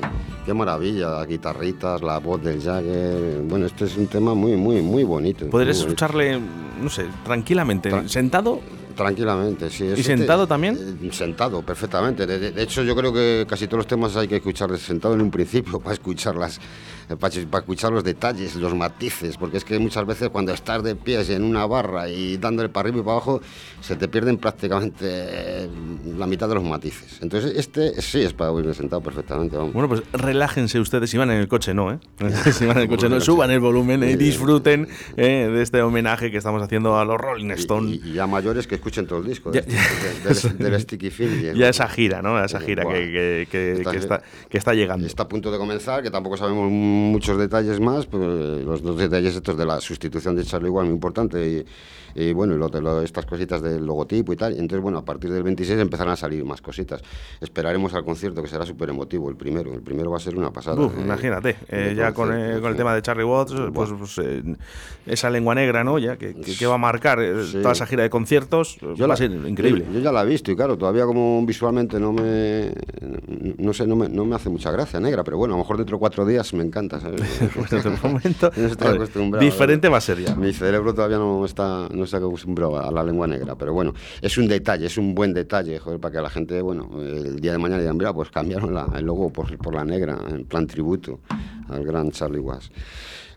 [0.45, 3.43] qué maravilla, las guitarritas, la voz del Jagger.
[3.45, 5.49] Bueno, este es un tema muy, muy, muy bonito.
[5.49, 6.05] Podrías muy bonito.
[6.05, 6.41] escucharle,
[6.83, 8.61] no sé, tranquilamente, Tra- sentado.
[8.97, 9.87] Tranquilamente, sí.
[9.97, 10.77] ¿Y sentado también?
[11.03, 12.27] eh, Sentado, perfectamente.
[12.27, 15.23] De, de- hecho, yo creo que casi todos los temas hay que escucharlos sentado en
[15.23, 16.61] un principio para escuchar, las, eh,
[17.19, 21.31] para, escuchar los detalles, los matices, porque es que muchas veces cuando estás de pies
[21.31, 23.41] en una barra y dándole para arriba y para abajo,
[23.81, 25.69] se te pierden prácticamente eh,
[26.17, 27.19] la mitad de los matices.
[27.23, 29.57] Entonces, este sí es para oírme sentado perfectamente.
[29.57, 29.73] Vamos.
[29.73, 31.99] Bueno, pues relájense ustedes si van en el coche, no, ¿eh?
[32.53, 36.31] si van en el coche, no, suban el volumen y disfruten eh, de este homenaje
[36.31, 37.91] que estamos haciendo a los Rolling Y, Stone.
[37.91, 39.53] y- y ya mayores que escuchen todo el disco.
[39.53, 41.59] Ya- de- del, del Sticky Fingers.
[41.59, 42.43] Ya esa gira, ¿no?
[42.43, 42.95] Esa Eh, gira buah.
[42.95, 45.07] que, que- que- está, que está llegando.
[45.07, 48.25] Está a punto de comenzar, que tampoco sabemos muchos detalles más, pero
[48.59, 51.65] eh, los dos detalles estos de la sustitución de Charlie Igual muy importante
[52.15, 54.53] y, y bueno, y lo lo- estas cositas del logotipo y tal.
[54.53, 57.01] Entonces, bueno, a partir del 26 empezarán a salir más cositas.
[57.41, 59.73] Esperaremos al concierto que será súper emotivo, el primero.
[59.73, 60.81] El primero va a ser una pasada.
[60.81, 63.91] Uf, eh, imagínate, eh, de ya con, eh, con el tema de Charlie Watts, pues,
[63.99, 64.43] pues, eh,
[65.07, 65.99] esa lengua negra, ¿no?
[65.99, 67.59] Ya que, que- que va a marcar eh, Sí.
[67.63, 69.85] toda esa gira de conciertos, eh, Yo va la- a ser increíble.
[69.89, 72.73] Yo, yo ya la he visto y claro, todavía como visualmente no me,
[73.59, 75.77] no sé, no me, no me hace mucha gracia negra, pero bueno, a lo mejor
[75.79, 76.82] dentro de cuatro días me encanta.
[77.01, 77.21] ¿Sabes?
[77.57, 79.45] Bueno, de momento, No estoy vale, acostumbrado.
[79.45, 80.35] diferente va a ser ya.
[80.35, 84.37] Mi cerebro todavía no está, no está acostumbrado a la lengua negra, pero bueno, es
[84.39, 87.59] un detalle, es un buen detalle, joder, para que la gente, bueno, el día de
[87.59, 91.21] mañana digan, mira, pues cambiaron la- el logo por, por la negra, en plan tributo
[91.69, 92.71] al gran Charlie Watts.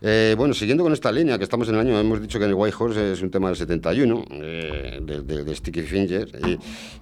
[0.02, 2.54] Eh, bueno, siguiendo con esta línea, que estamos en el año, hemos dicho que el
[2.54, 6.58] White Horse es un tema del 71, eh, de, de- de Sticky Fingers, y,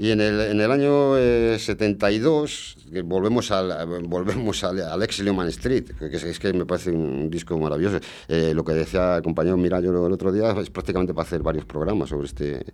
[0.07, 5.20] y en, el, en el año eh, 72 que volvemos al, volvemos al, al ex
[5.20, 7.99] Street, que, es, es que me parece un disco maravilloso.
[8.28, 11.64] Eh, lo que decía el compañero Mirayo el otro día es prácticamente para hacer varios
[11.64, 12.64] programas sobre este,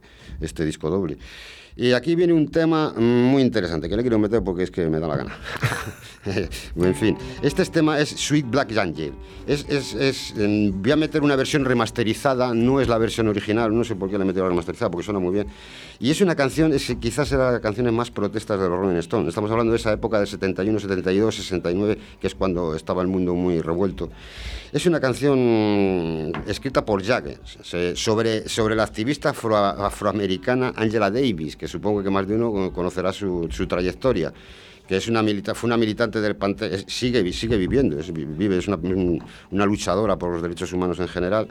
[0.40, 1.16] este disco doble.
[1.76, 4.98] Y aquí viene un tema muy interesante, que le quiero meter porque es que me
[4.98, 5.36] da la gana.
[6.76, 9.12] en fin, este es tema es Sweet Black Angel.
[9.46, 13.84] Es, es, es, voy a meter una versión remasterizada, no es la versión original, no
[13.84, 15.46] sé por qué le he metido la remasterizada, porque suena muy bien.
[15.98, 19.28] Y es una canción, es, quizás era las canciones más protestas de los Rolling Stones.
[19.28, 23.34] Estamos hablando de esa época del 71, 72, 69, que es cuando estaba el mundo
[23.34, 24.10] muy revuelto.
[24.72, 31.56] Es una canción escrita por Jagger se- sobre, sobre la activista afro- afroamericana Angela Davis,
[31.56, 34.32] que supongo que más de uno conocerá su, su trayectoria
[34.86, 38.58] que es una milita fue una militante del Pantera, sigue, sigue viviendo, es, vi- vive,
[38.58, 41.46] es una, un- una luchadora por los derechos humanos en general.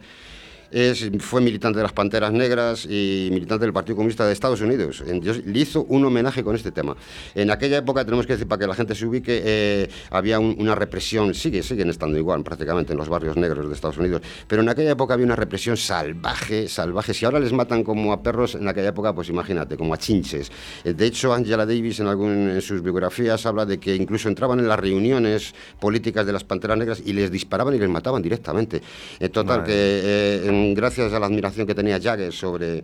[0.71, 5.03] Es, fue militante de las Panteras Negras y militante del Partido Comunista de Estados Unidos.
[5.07, 6.95] Entonces, le hizo un homenaje con este tema.
[7.33, 10.55] En aquella época, tenemos que decir, para que la gente se ubique, eh, había un-
[10.59, 14.61] una represión, sigue, siguen estando igual prácticamente en los barrios negros de Estados Unidos, pero
[14.61, 17.13] en aquella época había una represión salvaje, salvaje.
[17.13, 20.51] Si ahora les matan como a perros, en aquella época, pues imagínate, como a chinches.
[20.83, 24.59] Eh, De hecho, Angela Davis en, algún, en sus biografías habla de que incluso entraban
[24.59, 28.81] en las reuniones políticas de las Panteras Negras y les disparaban y les mataban directamente.
[29.19, 32.83] En total, que eh, en- gracias a la admiración que tenía Jagger sobre,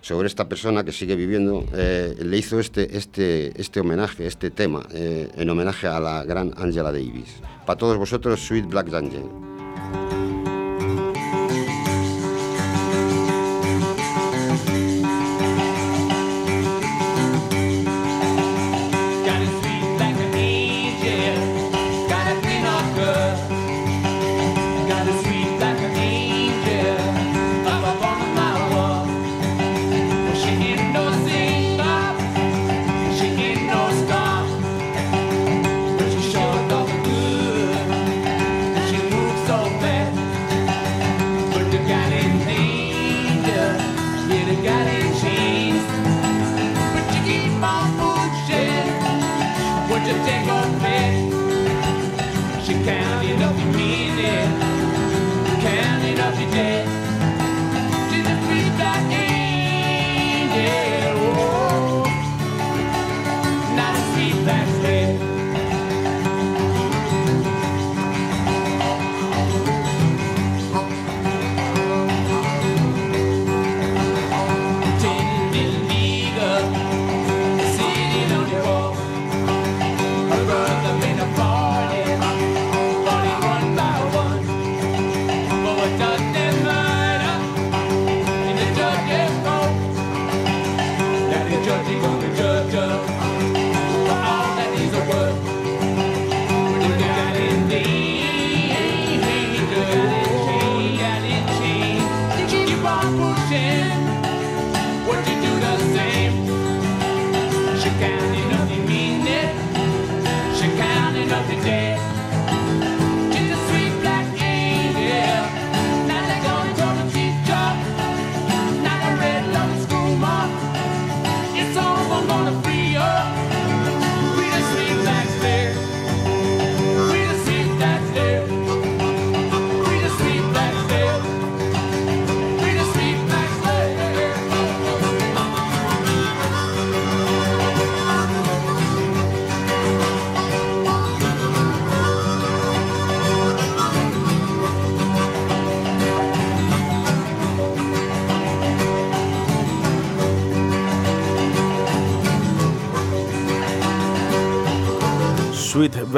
[0.00, 4.86] sobre esta persona que sigue viviendo, eh, le hizo este, este, este homenaje, este tema,
[4.92, 7.36] eh, en homenaje a la gran Angela Davis.
[7.64, 9.55] Para todos vosotros, Sweet Black Angel.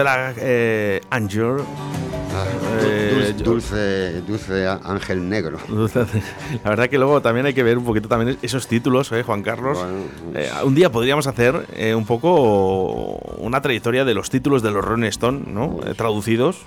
[0.02, 1.56] Black eh, Angel.
[2.32, 2.44] Ah,
[2.80, 5.58] Eh, dulce, dulce, ángel negro.
[6.62, 9.42] La verdad que luego también hay que ver un poquito también esos títulos, ¿eh, Juan
[9.42, 9.76] Carlos.
[9.76, 13.07] Bueno, Eh, un día podríamos hacer un poco
[13.48, 15.80] una trayectoria de los títulos de los Rolling Stone, ¿no?
[15.86, 16.58] Eh, traducidos.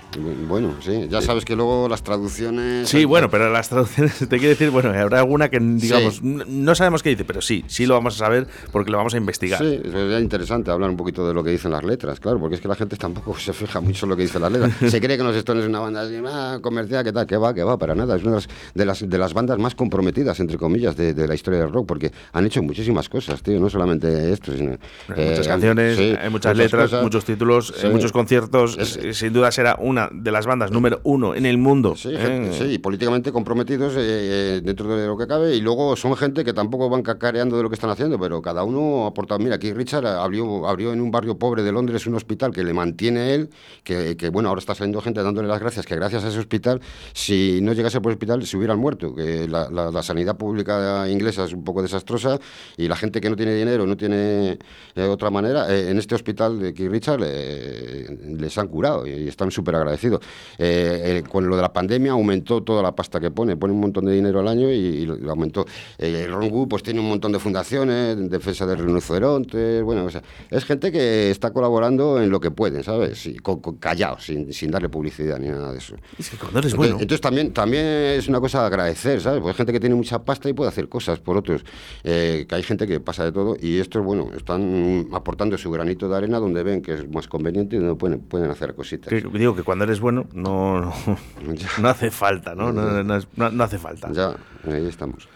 [0.48, 2.88] Bueno, sí, ya sabes que luego las traducciones.
[2.88, 6.20] Sí, bueno, pero las traducciones te quiero decir, bueno, habrá alguna que digamos Sí.
[6.22, 9.16] no sabemos qué dice, pero sí, sí lo vamos a saber porque lo vamos a
[9.16, 9.60] investigar.
[9.60, 12.60] Sí, sería interesante hablar un poquito de lo que dicen las letras, claro, porque es
[12.60, 14.72] que la gente tampoco se fija mucho en lo que dicen las letras.
[14.92, 17.54] Se cree que los Stones es una banda así, ah, comercial, que tal, que va,
[17.54, 18.16] que va, para nada.
[18.16, 21.26] Es una de las, de las, de las bandas más comprometidas, entre comillas, de, de
[21.28, 24.72] la historia del rock, porque han hecho muchísimas cosas, tío, no solamente esto, sino.
[24.72, 24.78] Hay
[25.16, 27.02] eh, muchas canciones, sí, hay muchas letras, cosas.
[27.02, 27.86] muchos títulos, Sí.
[27.86, 28.76] eh, muchos conciertos.
[28.78, 31.94] Es- Eh, Sin duda será una de las bandas número uno en el mundo.
[31.96, 32.18] Sí, ¿eh?
[32.18, 35.54] gente- sí, y políticamente comprometidos eh, dentro de lo que cabe.
[35.56, 38.64] Y luego son gente que tampoco van cacareando de lo que están haciendo, pero cada
[38.64, 39.38] uno ha aportado.
[39.40, 42.72] Mira, aquí Richard abrió, abrió en un barrio pobre de Londres un hospital que le
[42.72, 43.50] mantiene él,
[43.84, 46.80] que, que, bueno, ahora está saliendo gente dándole las gracias, que gracias a ese hospital,
[47.12, 49.14] si no llegase por el hospital, se hubieran muerto.
[49.14, 52.38] Que la, la- la sanidad pública inglesa es un poco desastrosa
[52.76, 54.58] y la gente que no tiene dinero, no tiene
[54.94, 59.28] eh, otra manera, eh, en este hospital de Keith Richard eh, les han curado y
[59.28, 60.20] están súper agradecidos.
[60.58, 63.80] Eh, eh, con lo de la pandemia aumentó toda la pasta que pone, pone un
[63.80, 65.66] montón de dinero al año y, y lo, aumentó.
[65.98, 70.04] Eh, el Ron Wu pues tiene un montón de fundaciones, en defensa de rinocerontes, bueno,
[70.04, 73.26] o sea, es gente que está colaborando en lo que pueden, ¿sabes?
[73.26, 75.96] Y con- con- callado, sin, sin darle publicidad ni nada de eso.
[76.18, 77.02] Es que cuando eres Entonces, bueno.
[77.02, 79.40] entonces también, también es una cosa a agradecer, ¿sabes?
[79.40, 81.64] Porque hay gente que tiene mucha pasta y puede hacer cosas por otros.
[82.04, 86.08] Eh, que hay gente que pasa de todo y estos, bueno, están aportando su granito
[86.08, 89.08] de arena donde ven que es más conveniente y donde pueden, pueden hacer cositas.
[89.08, 90.92] que- digo que cuando eres bueno no, no,
[91.80, 92.72] no hace falta, ¿no?
[92.72, 94.12] No, no- no hace falta.
[94.12, 94.34] Ya,
[94.70, 95.28] ahí estamos.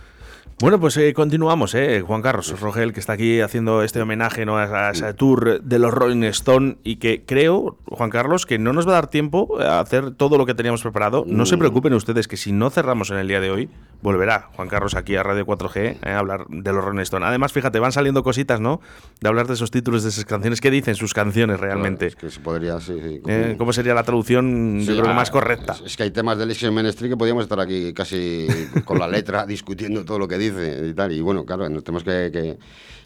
[0.59, 2.01] Bueno, pues eh, continuamos, ¿eh?
[2.01, 4.57] Juan Carlos Rogel, que está aquí haciendo este homenaje ¿no?
[4.57, 8.87] a, ese tour de los Rolling Stone y que creo, Juan Carlos, que no nos
[8.87, 11.25] va a dar tiempo a hacer todo lo que teníamos preparado.
[11.27, 11.47] No Mm.
[11.47, 13.69] se preocupen ustedes que si no cerramos en el día de hoy,
[14.01, 17.27] volverá Juan Carlos aquí a Radio 4G eh, a hablar de los Rolling Stone.
[17.27, 18.81] Además, fíjate, van saliendo cositas, ¿no?
[19.21, 20.63] De hablar de esos títulos, de esas canciones.
[20.63, 22.07] ¿Qué dicen sus canciones realmente?
[22.13, 25.13] Claro, es que se podría, sí, sí, Eh, ¿Cómo sería la traducción, Sí, yo creo
[25.13, 25.75] ah, más correcta?
[25.75, 28.47] Es, es que hay temas del Ixen Menestri que podríamos estar aquí casi
[28.87, 31.13] con la letra discutiendo todo lo que dice y tal.
[31.13, 32.59] Y bueno, claro, nos tenemos que, que-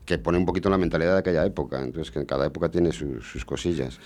[0.03, 1.81] que poner un poquito la mentalidad de aquella época.
[1.81, 4.01] Entonces, que cada época tiene sus- sus cosillas.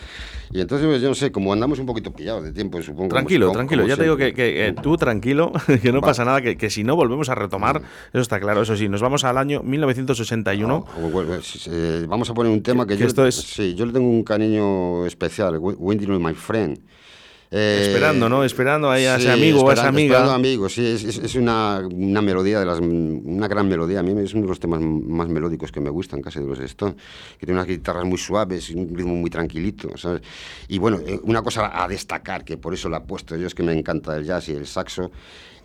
[0.50, 3.08] Y entonces, pues, yo no sé, como andamos un poquito pillados de tiempo, supongo.
[3.08, 3.82] Tranquilo, como- tranquilo.
[3.82, 4.52] como Ya te digo que, siempre.
[4.54, 6.08] que, eh, tú tranquilo, que no Va.
[6.08, 7.80] pasa nada, que, que si no volvemos a retomar,
[8.12, 8.60] eso está claro.
[8.62, 10.84] Eso sí, nos vamos al año 1961.
[10.88, 13.86] Ah, bueno, sí, eh, vamos a poner un tema que, yo, esto es- sí, yo
[13.86, 16.78] le tengo un cariño especial, Wi- Windy My Friend.
[17.56, 18.42] Eh, Esperando, ¿no?
[18.42, 20.14] Esperando ahí a ese sí, amigo o a esa amiga.
[20.14, 24.00] esperando amigos, sí, es, es- es una, una melodía, de las, una gran melodía.
[24.00, 26.58] A mí es uno de los temas más melódicos que me gustan, casi de los
[26.58, 26.96] Stones,
[27.38, 30.22] que tiene unas guitarras muy suaves y un ritmo muy tranquilito, ¿sabes?
[30.66, 33.54] Y bueno, eh, una cosa a destacar, que por eso la he puesto yo, es
[33.54, 35.12] que me encanta el jazz y el saxo.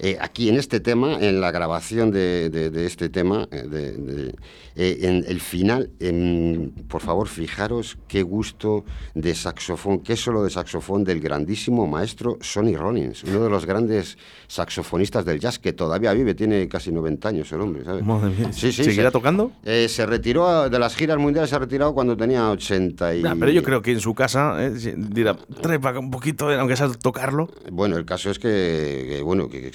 [0.01, 3.91] Eh, aquí en este tema, en la grabación de, de- de este tema, eh, de-
[3.97, 4.35] de-
[4.75, 10.49] eh, en el final, em, por favor, fijaros qué gusto de saxofón, qué solo de
[10.51, 16.13] saxofón del grandísimo maestro Sonny Rollins, uno de los grandes saxofonistas del jazz que todavía
[16.13, 18.03] vive, tiene casi 90 años el hombre, ¿sabes?
[18.05, 18.53] Madre mía.
[18.53, 19.51] Sí, sí, ¿Seguirá se- tocando?
[19.65, 23.21] Eh, se retiró a- de las giras mundiales, se ha retirado cuando tenía 80 y...
[23.21, 24.57] Pero yo creo que en su casa
[24.95, 25.31] dirá,
[25.61, 27.49] acá un poquito, aunque sea tocarlo.
[27.71, 29.71] Bueno, el caso es que, que, bueno, que-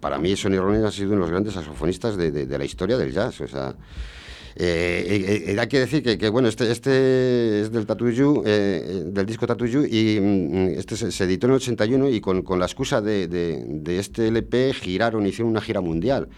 [0.00, 2.64] para mí Sonny Rollins ha sido uno de los grandes saxofonistas de, de- de la
[2.64, 3.40] historia del jazz.
[3.40, 3.74] O sea,
[4.56, 8.42] eh, eh, eh, hay que decir que, que, bueno, este, este es del Tattoo You,
[8.44, 12.08] eh, eh, del disco Tattoo You, y mm, este se, se editó en el 81
[12.10, 16.28] y con, con la excusa de, de- de este LP giraron, hicieron una gira mundial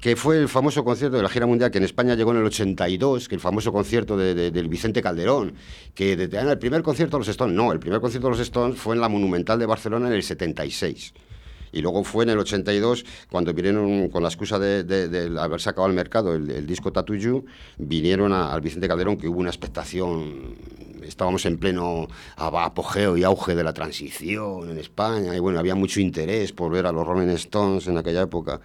[0.00, 2.44] que fue el famoso concierto de la gira mundial que en España llegó en el
[2.46, 5.54] 82, que el famoso concierto de, de- del Vicente Calderón,
[5.94, 8.78] que de, el primer concierto de los Stones, no, el primer concierto de los Stones
[8.80, 11.14] fue en la Monumental de Barcelona en el 76.
[11.72, 15.60] Y luego fue en el 82, cuando vinieron con la excusa de, de- de haber
[15.60, 17.44] sacado al mercado el, disco Tattoo You,
[17.78, 20.54] vinieron al Vicente Calderón, que hubo una expectación,
[21.06, 25.74] estábamos en pleno ap- apogeo y auge de la transición en España, y bueno, había
[25.74, 28.60] mucho interés por ver a los Rolling Stones en aquella época.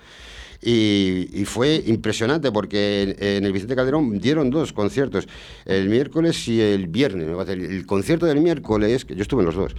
[0.60, 5.28] Y, y fue impresionante porque en, en el Vicente Calderón dieron dos conciertos,
[5.66, 7.28] el miércoles y el viernes.
[7.48, 9.76] El, el concierto del miércoles, que yo estuve en los dos,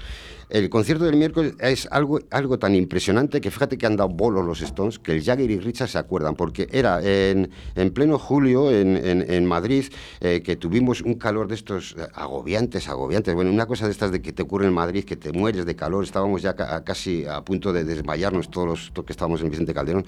[0.50, 4.46] el concierto del miércoles es algo, algo tan impresionante que fíjate que han dado bolos
[4.46, 8.70] los Stones, que el Jagger y Richard se acuerdan, porque era en, en pleno julio
[8.70, 9.84] en, en- Madrid
[10.20, 12.06] eh, que tuvimos un calor de estos eh,
[12.48, 13.34] agobiantes, agobiantes.
[13.34, 15.76] Bueno, una cosa de estas de que te ocurre en Madrid, que te mueres de
[15.76, 19.50] calor, estábamos ya ca- casi a punto de desmayarnos todos los todos que estábamos en
[19.50, 20.06] Vicente Calderón.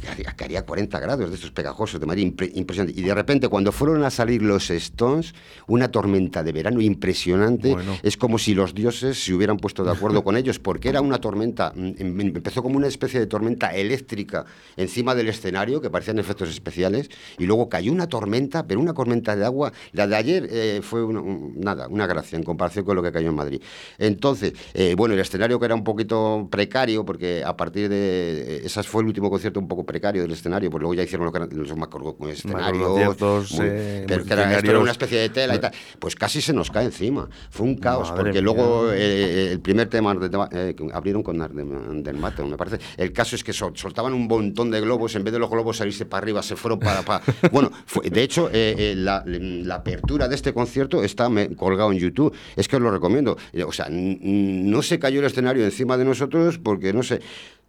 [0.00, 3.00] que haría, que haría 40 grados de estos pegajosos de Madrid, impre- impresionante.
[3.00, 5.34] Y de repente, cuando fueron a salir los Stones,
[5.66, 7.96] una tormenta de verano impresionante, Bueno.
[8.02, 11.18] es como si los dioses se hubieran puesto de acuerdo con ellos, porque era una
[11.18, 14.44] tormenta, mm, em- empezó como una especie de tormenta eléctrica
[14.76, 19.34] encima del escenario, que parecían efectos especiales, y luego cayó una tormenta, pero una tormenta
[19.34, 19.72] de agua.
[19.92, 23.12] La de ayer eh, fue una- un- nada, una gracia en comparación con lo que
[23.12, 23.60] cayó en Madrid.
[23.98, 28.62] Entonces, eh, bueno, el escenario que era un poquito precario, porque a partir de.
[28.64, 31.32] Esas fue el último concierto un poco precario del escenario, pues luego ya hicieron lo
[31.32, 32.88] que eran los macro escenarios.
[33.52, 35.72] Muy- eh, pero que era, esto era una especie de tela y tal.
[35.98, 37.28] Pues casi se nos cae encima.
[37.50, 38.42] Fue un caos, Madre porque mía.
[38.42, 41.36] luego eh, el primer tema de- eh, que abrieron con
[42.02, 42.78] del Mate, me parece.
[42.96, 45.76] El caso es que sol- soltaban un montón de globos, en vez de los globos
[45.78, 47.02] salirse para arriba, se fueron para.
[47.02, 51.45] para- bueno, fue- de hecho, eh, eh, la, la apertura de este concierto está me-
[51.54, 52.34] colgado en YouTube.
[52.56, 53.36] Es que os lo recomiendo.
[53.52, 57.20] Eh, O sea, no se cayó el escenario encima de nosotros porque no sé.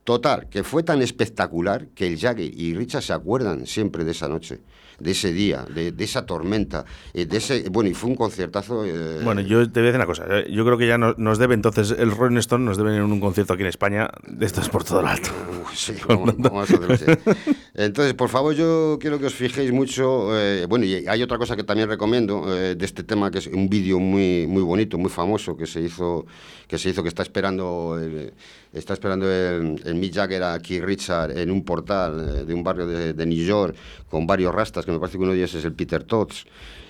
[0.04, 4.30] Total, que fue tan espectacular que el Jagger y Richard se acuerdan siempre de esa
[4.30, 4.60] noche,
[5.00, 7.70] de ese día, de, de esa tormenta, eh, de ese.
[7.70, 8.86] Bueno, y fue un conciertazo.
[8.86, 10.26] eh, Bueno, yo te voy a decir una cosa.
[10.30, 13.04] eh, Yo creo que ya no- nos debe entonces el Rolling Stone, nos deben en
[13.04, 14.10] un concierto aquí en España.
[14.28, 15.30] De esto es por todo lo alto.
[15.62, 16.96] Uf, sí, vamos, vamos a hacerlo.
[17.76, 20.38] Entonces, por favor, yo quiero que os fijéis mucho.
[20.38, 23.48] eh, bueno, y hay otra cosa que también recomiendo eh, de este tema, que es
[23.48, 26.26] un vídeo muy, muy bonito, muy famoso, que se hizo,
[26.68, 28.34] que se hizo, que está esperando, el,
[28.74, 32.64] está esperando el, el Mick Jagger a Keith Richard en un portal eh, de un
[32.64, 33.76] barrio de, de New York
[34.10, 36.46] con varios rastas, que me parece que uno de ellos es el Peter Tots.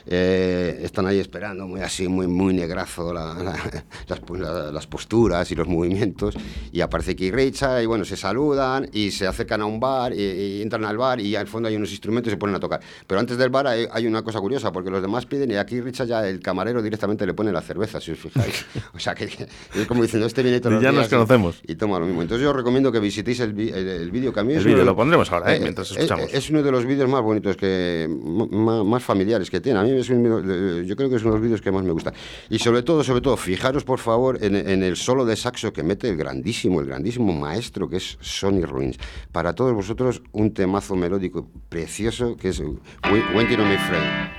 [0.10, 5.52] Eh, están ahí esperando, muy así, muy, muy negrazo la- la- las, la- las posturas
[5.52, 6.34] y los movimientos.
[6.72, 10.22] Y aparece Keith Richard y bueno, se saludan y se acercan a un bar y,
[10.22, 12.80] y entran al bar y al fondo hay unos instrumentos y se ponen a tocar.
[13.06, 15.66] Pero antes del bar hay, hay una cosa curiosa, porque los demás piden y a
[15.66, 18.66] Keith Richard ya el camarero directamente le pone la cerveza, si os fijáis.
[18.94, 21.62] O sea que es como diciendo, este viene todos los Ya nos días y- conocemos.
[21.68, 22.22] Y, toma lo mismo.
[22.22, 24.66] Entonces yo os recomiendo que visitéis el, el, el vídeo que a mí El es
[24.66, 25.58] vídeo lo pondremos ahora, ¿eh?
[25.58, 26.34] eh, mientras escuchamos.
[26.34, 29.80] Es uno de los vídeos más bonitos que más, familiares que tiene.
[29.80, 31.84] A mí es un eh, yo creo que es uno de los vídeos que más
[31.84, 32.14] me gusta.
[32.50, 35.84] Y sobre todo, sobre todo, fijaros por favor en, en el solo de saxo que
[35.84, 38.98] mete el grandísimo, el grandísimo maestro que es Sonny Rollins.
[39.32, 44.37] Para todos vosotros un temazo melódico precioso que es Waiting on My Friend.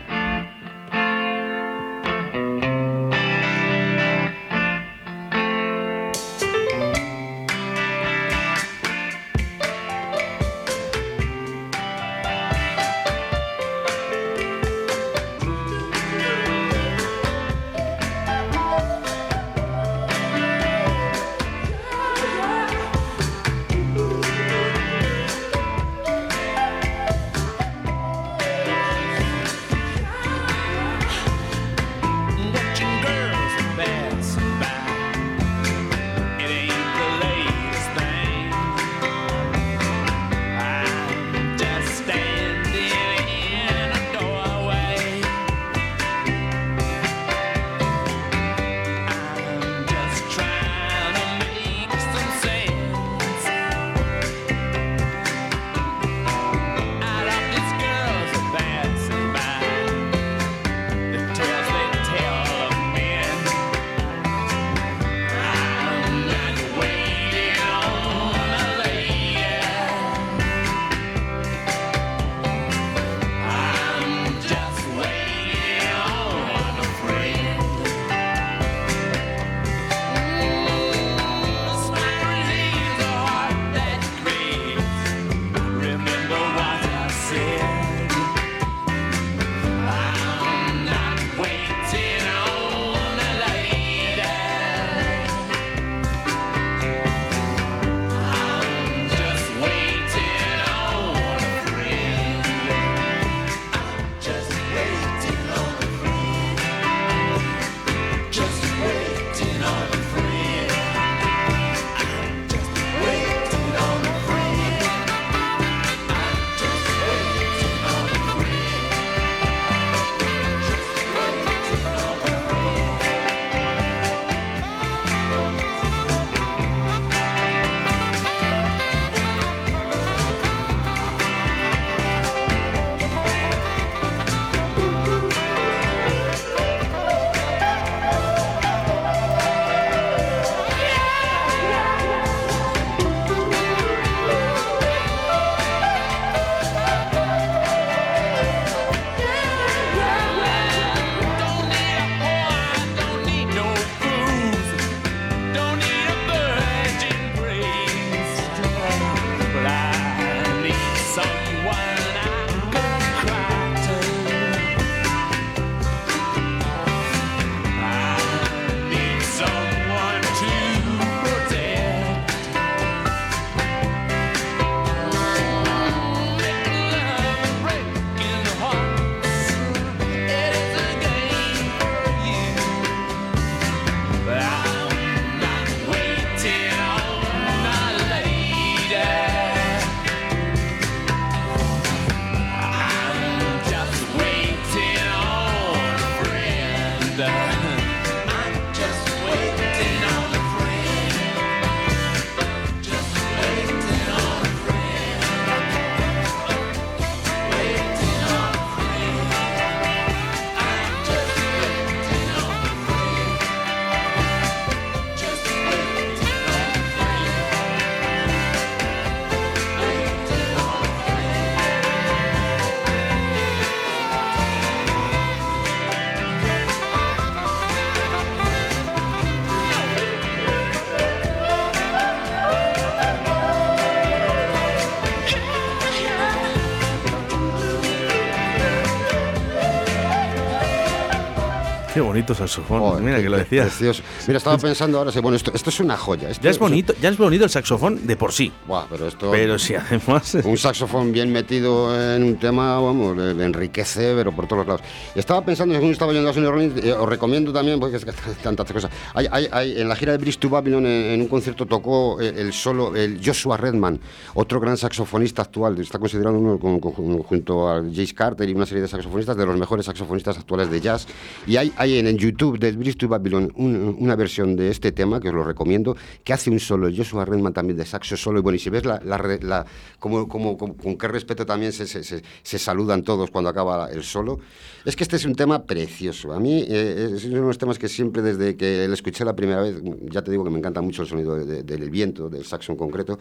[242.08, 242.80] Bonito saxofón.
[242.80, 243.66] Joder, Mira que lo decías.
[243.66, 244.02] Precioso.
[244.26, 246.28] Mira, estaba pensando ahora, sí, bueno, esto, esto es una joya.
[246.30, 248.52] Esto Ya es bonito, ya es bonito el saxofón de por sí.
[248.66, 249.30] Buah, pero esto.
[249.30, 250.34] Pero si además.
[250.44, 254.80] Un saxofón bien metido en un tema, vamos, le, enriquece, pero por todos los lados.
[255.14, 258.12] Estaba pensando, según estaba yendo a Sonny Rollins, eh, os recomiendo también, porque es que
[258.42, 258.90] tantas cosas.
[259.14, 262.20] Hay, hay- hay- en la gira de Bridge to Babylon, en, en un concierto tocó
[262.20, 264.00] el, el solo, el Joshua Redman,
[264.34, 265.78] otro gran saxofonista actual.
[265.80, 269.46] Está considerado uno, con- con- junto a Jace Carter y una serie de saxofonistas, de
[269.46, 271.06] los mejores saxofonistas actuales de jazz.
[271.46, 274.92] Y hay, hay en, el YouTube del Bridge to Babylon un- una versión de este
[274.92, 278.38] tema, que os lo recomiendo, que hace un solo, Joshua Redman también de saxo solo.
[278.40, 279.66] Y bueno, y si ves la, la, la-
[279.98, 283.90] como, como- como- con qué respeto también se, se- se- se saludan todos cuando acaba
[283.90, 284.38] el solo,
[284.84, 286.32] es que este es un tema precioso.
[286.32, 289.34] A mí eh, es uno de los temas que siempre desde que lo escuché la
[289.36, 289.76] primera vez,
[290.10, 292.72] ya te digo que me encanta mucho el sonido de- de- del viento, del saxo
[292.72, 293.18] en concreto,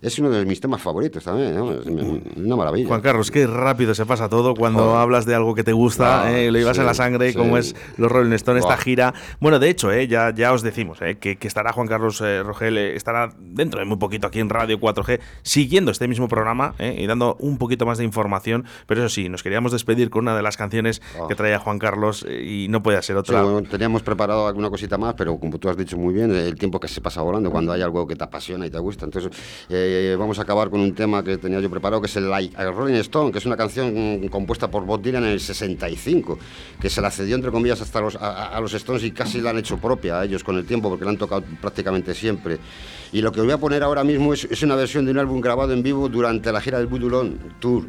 [0.00, 1.72] es uno de mis temas favoritos también, ¿no?
[1.72, 2.86] es una maravilla.
[2.88, 4.96] Juan Carlos, qué rápido se pasa todo cuando Joder.
[4.96, 7.36] hablas de algo que te gusta, Ah, eh, lo llevas sí, en la sangre, sí.
[7.38, 8.82] como es los Rolling Stones, esta Buah.
[8.82, 9.14] gira.
[9.40, 12.42] Bueno, de hecho, eh, ya, ya os decimos eh, que, que estará Juan Carlos eh,
[12.42, 16.74] Rogel, eh, estará dentro de muy poquito aquí en Radio 4G, siguiendo este mismo programa
[16.78, 18.64] eh, y dando un poquito más de información.
[18.86, 21.26] Pero eso sí, nos queríamos despedir con una de las canciones Ah.
[21.28, 23.42] que traía Juan Carlos eh, y no puede ser Sí, otra.
[23.42, 26.78] bueno, teníamos preparado alguna cosita más, pero como tú has dicho muy bien, el tiempo
[26.80, 29.04] que se pasa volando cuando hay algo que te apasiona y te gusta.
[29.06, 29.30] Entonces,
[30.18, 32.70] vamos a acabar con un tema que tenía yo preparado, que es el Like a
[32.70, 36.38] Rolling Stone, que es una canción mm, compuesta por Bob Dylan en el 65,
[36.80, 39.78] que se la cedió, entre comillas, hasta a, los Stones y casi la han hecho
[39.78, 42.58] propia a ellos con el tiempo, porque la han tocado prácticamente siempre.
[43.12, 45.40] Y lo que voy a poner ahora mismo es, es una versión de un álbum
[45.40, 47.86] grabado en vivo durante la gira del Budulón Tour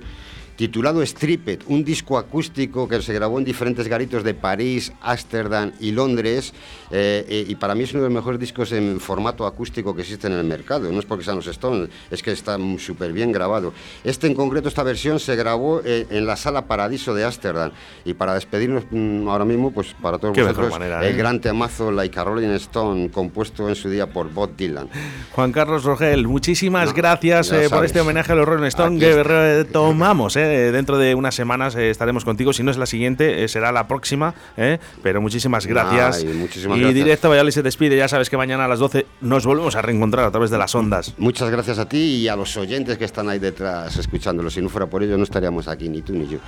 [0.59, 5.93] titulado Stripped, un disco acústico que se grabó en diferentes garitos de París, Ámsterdam y
[5.93, 6.53] Londres,
[6.91, 10.01] eh, eh, y para mí es uno de los mejores discos en formato acústico que
[10.01, 10.91] existen en el mercado.
[10.91, 13.71] No es porque sean los Stones, es que está súper bien grabado.
[14.03, 17.71] Este en concreto, esta versión se grabó eh, en la sala Paradiso de Ámsterdam.
[18.03, 21.17] Y para despedirnos mm, ahora mismo, pues para todos Qué vosotros, manera, el ¿eh?
[21.17, 24.89] gran temazo Like a Rolling Stone, compuesto en su día por Bob Dylan.
[25.31, 29.05] Juan Carlos Rogel, muchísimas No, gracias eh, por este homenaje a los Rolling Stone Aquí
[29.05, 30.35] que retomamos.
[30.35, 32.53] eh, dentro de unas semanas eh, estaremos contigo.
[32.53, 34.33] Si no es la siguiente, eh, será la próxima.
[34.57, 36.17] eh, pero muchísimas gracias.
[36.17, 36.95] Ay, muchísimas y gracias.
[36.95, 37.97] directo Valladolid se despide.
[37.97, 40.73] Ya sabes que mañana a las 12 nos volvemos a reencontrar a través de las
[40.75, 41.13] ondas.
[41.17, 44.49] Muchas gracias a ti y a los oyentes que están ahí detrás escuchándolo.
[44.49, 46.39] Si no fuera por ello, no estaríamos aquí, ni tú ni yo.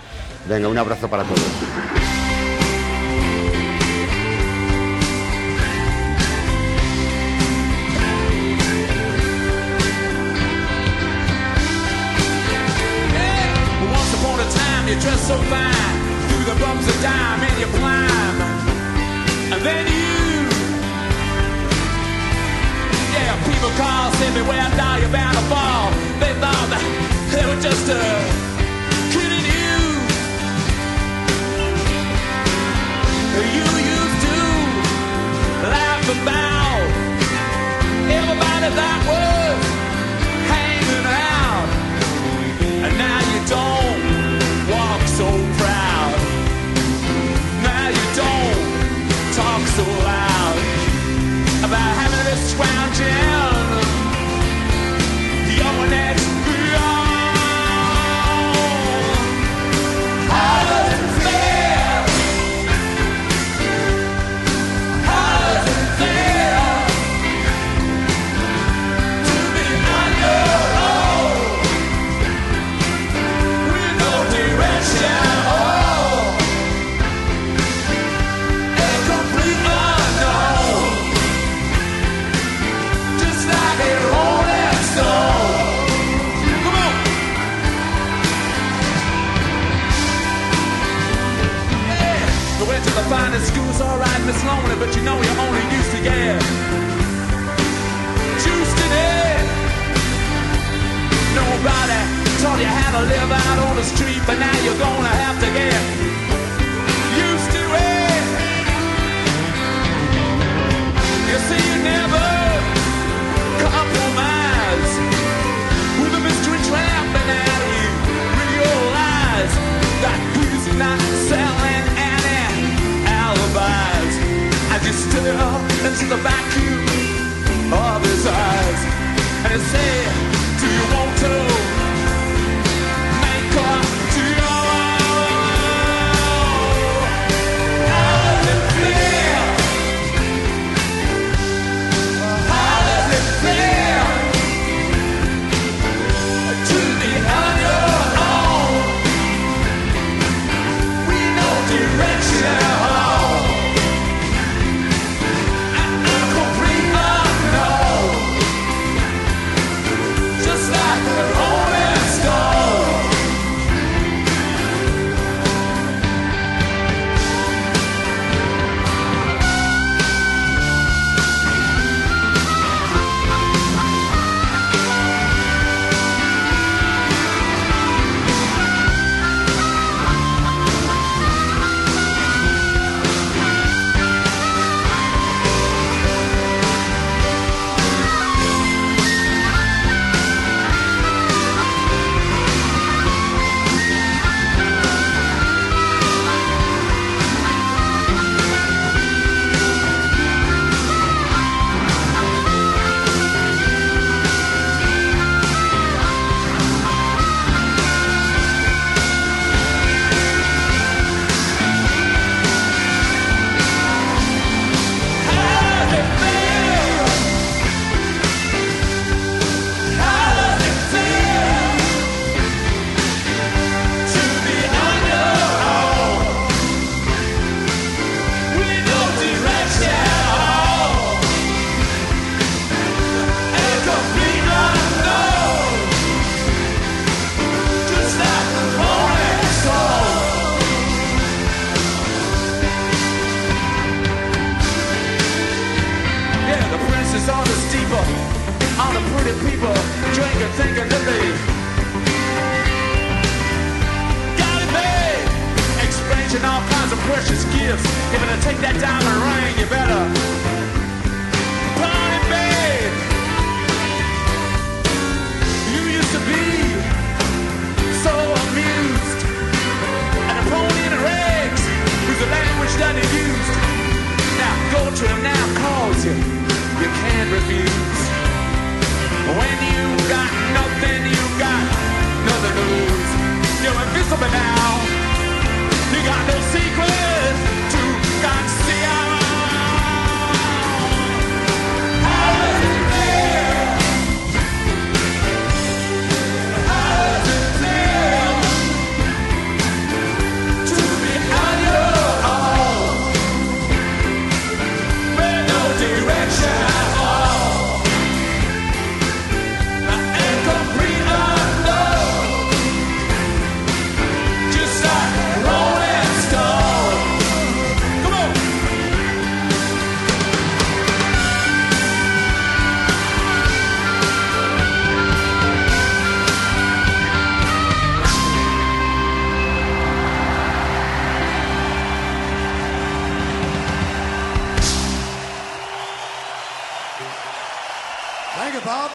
[0.47, 2.20] Venga, un abrazo para todos.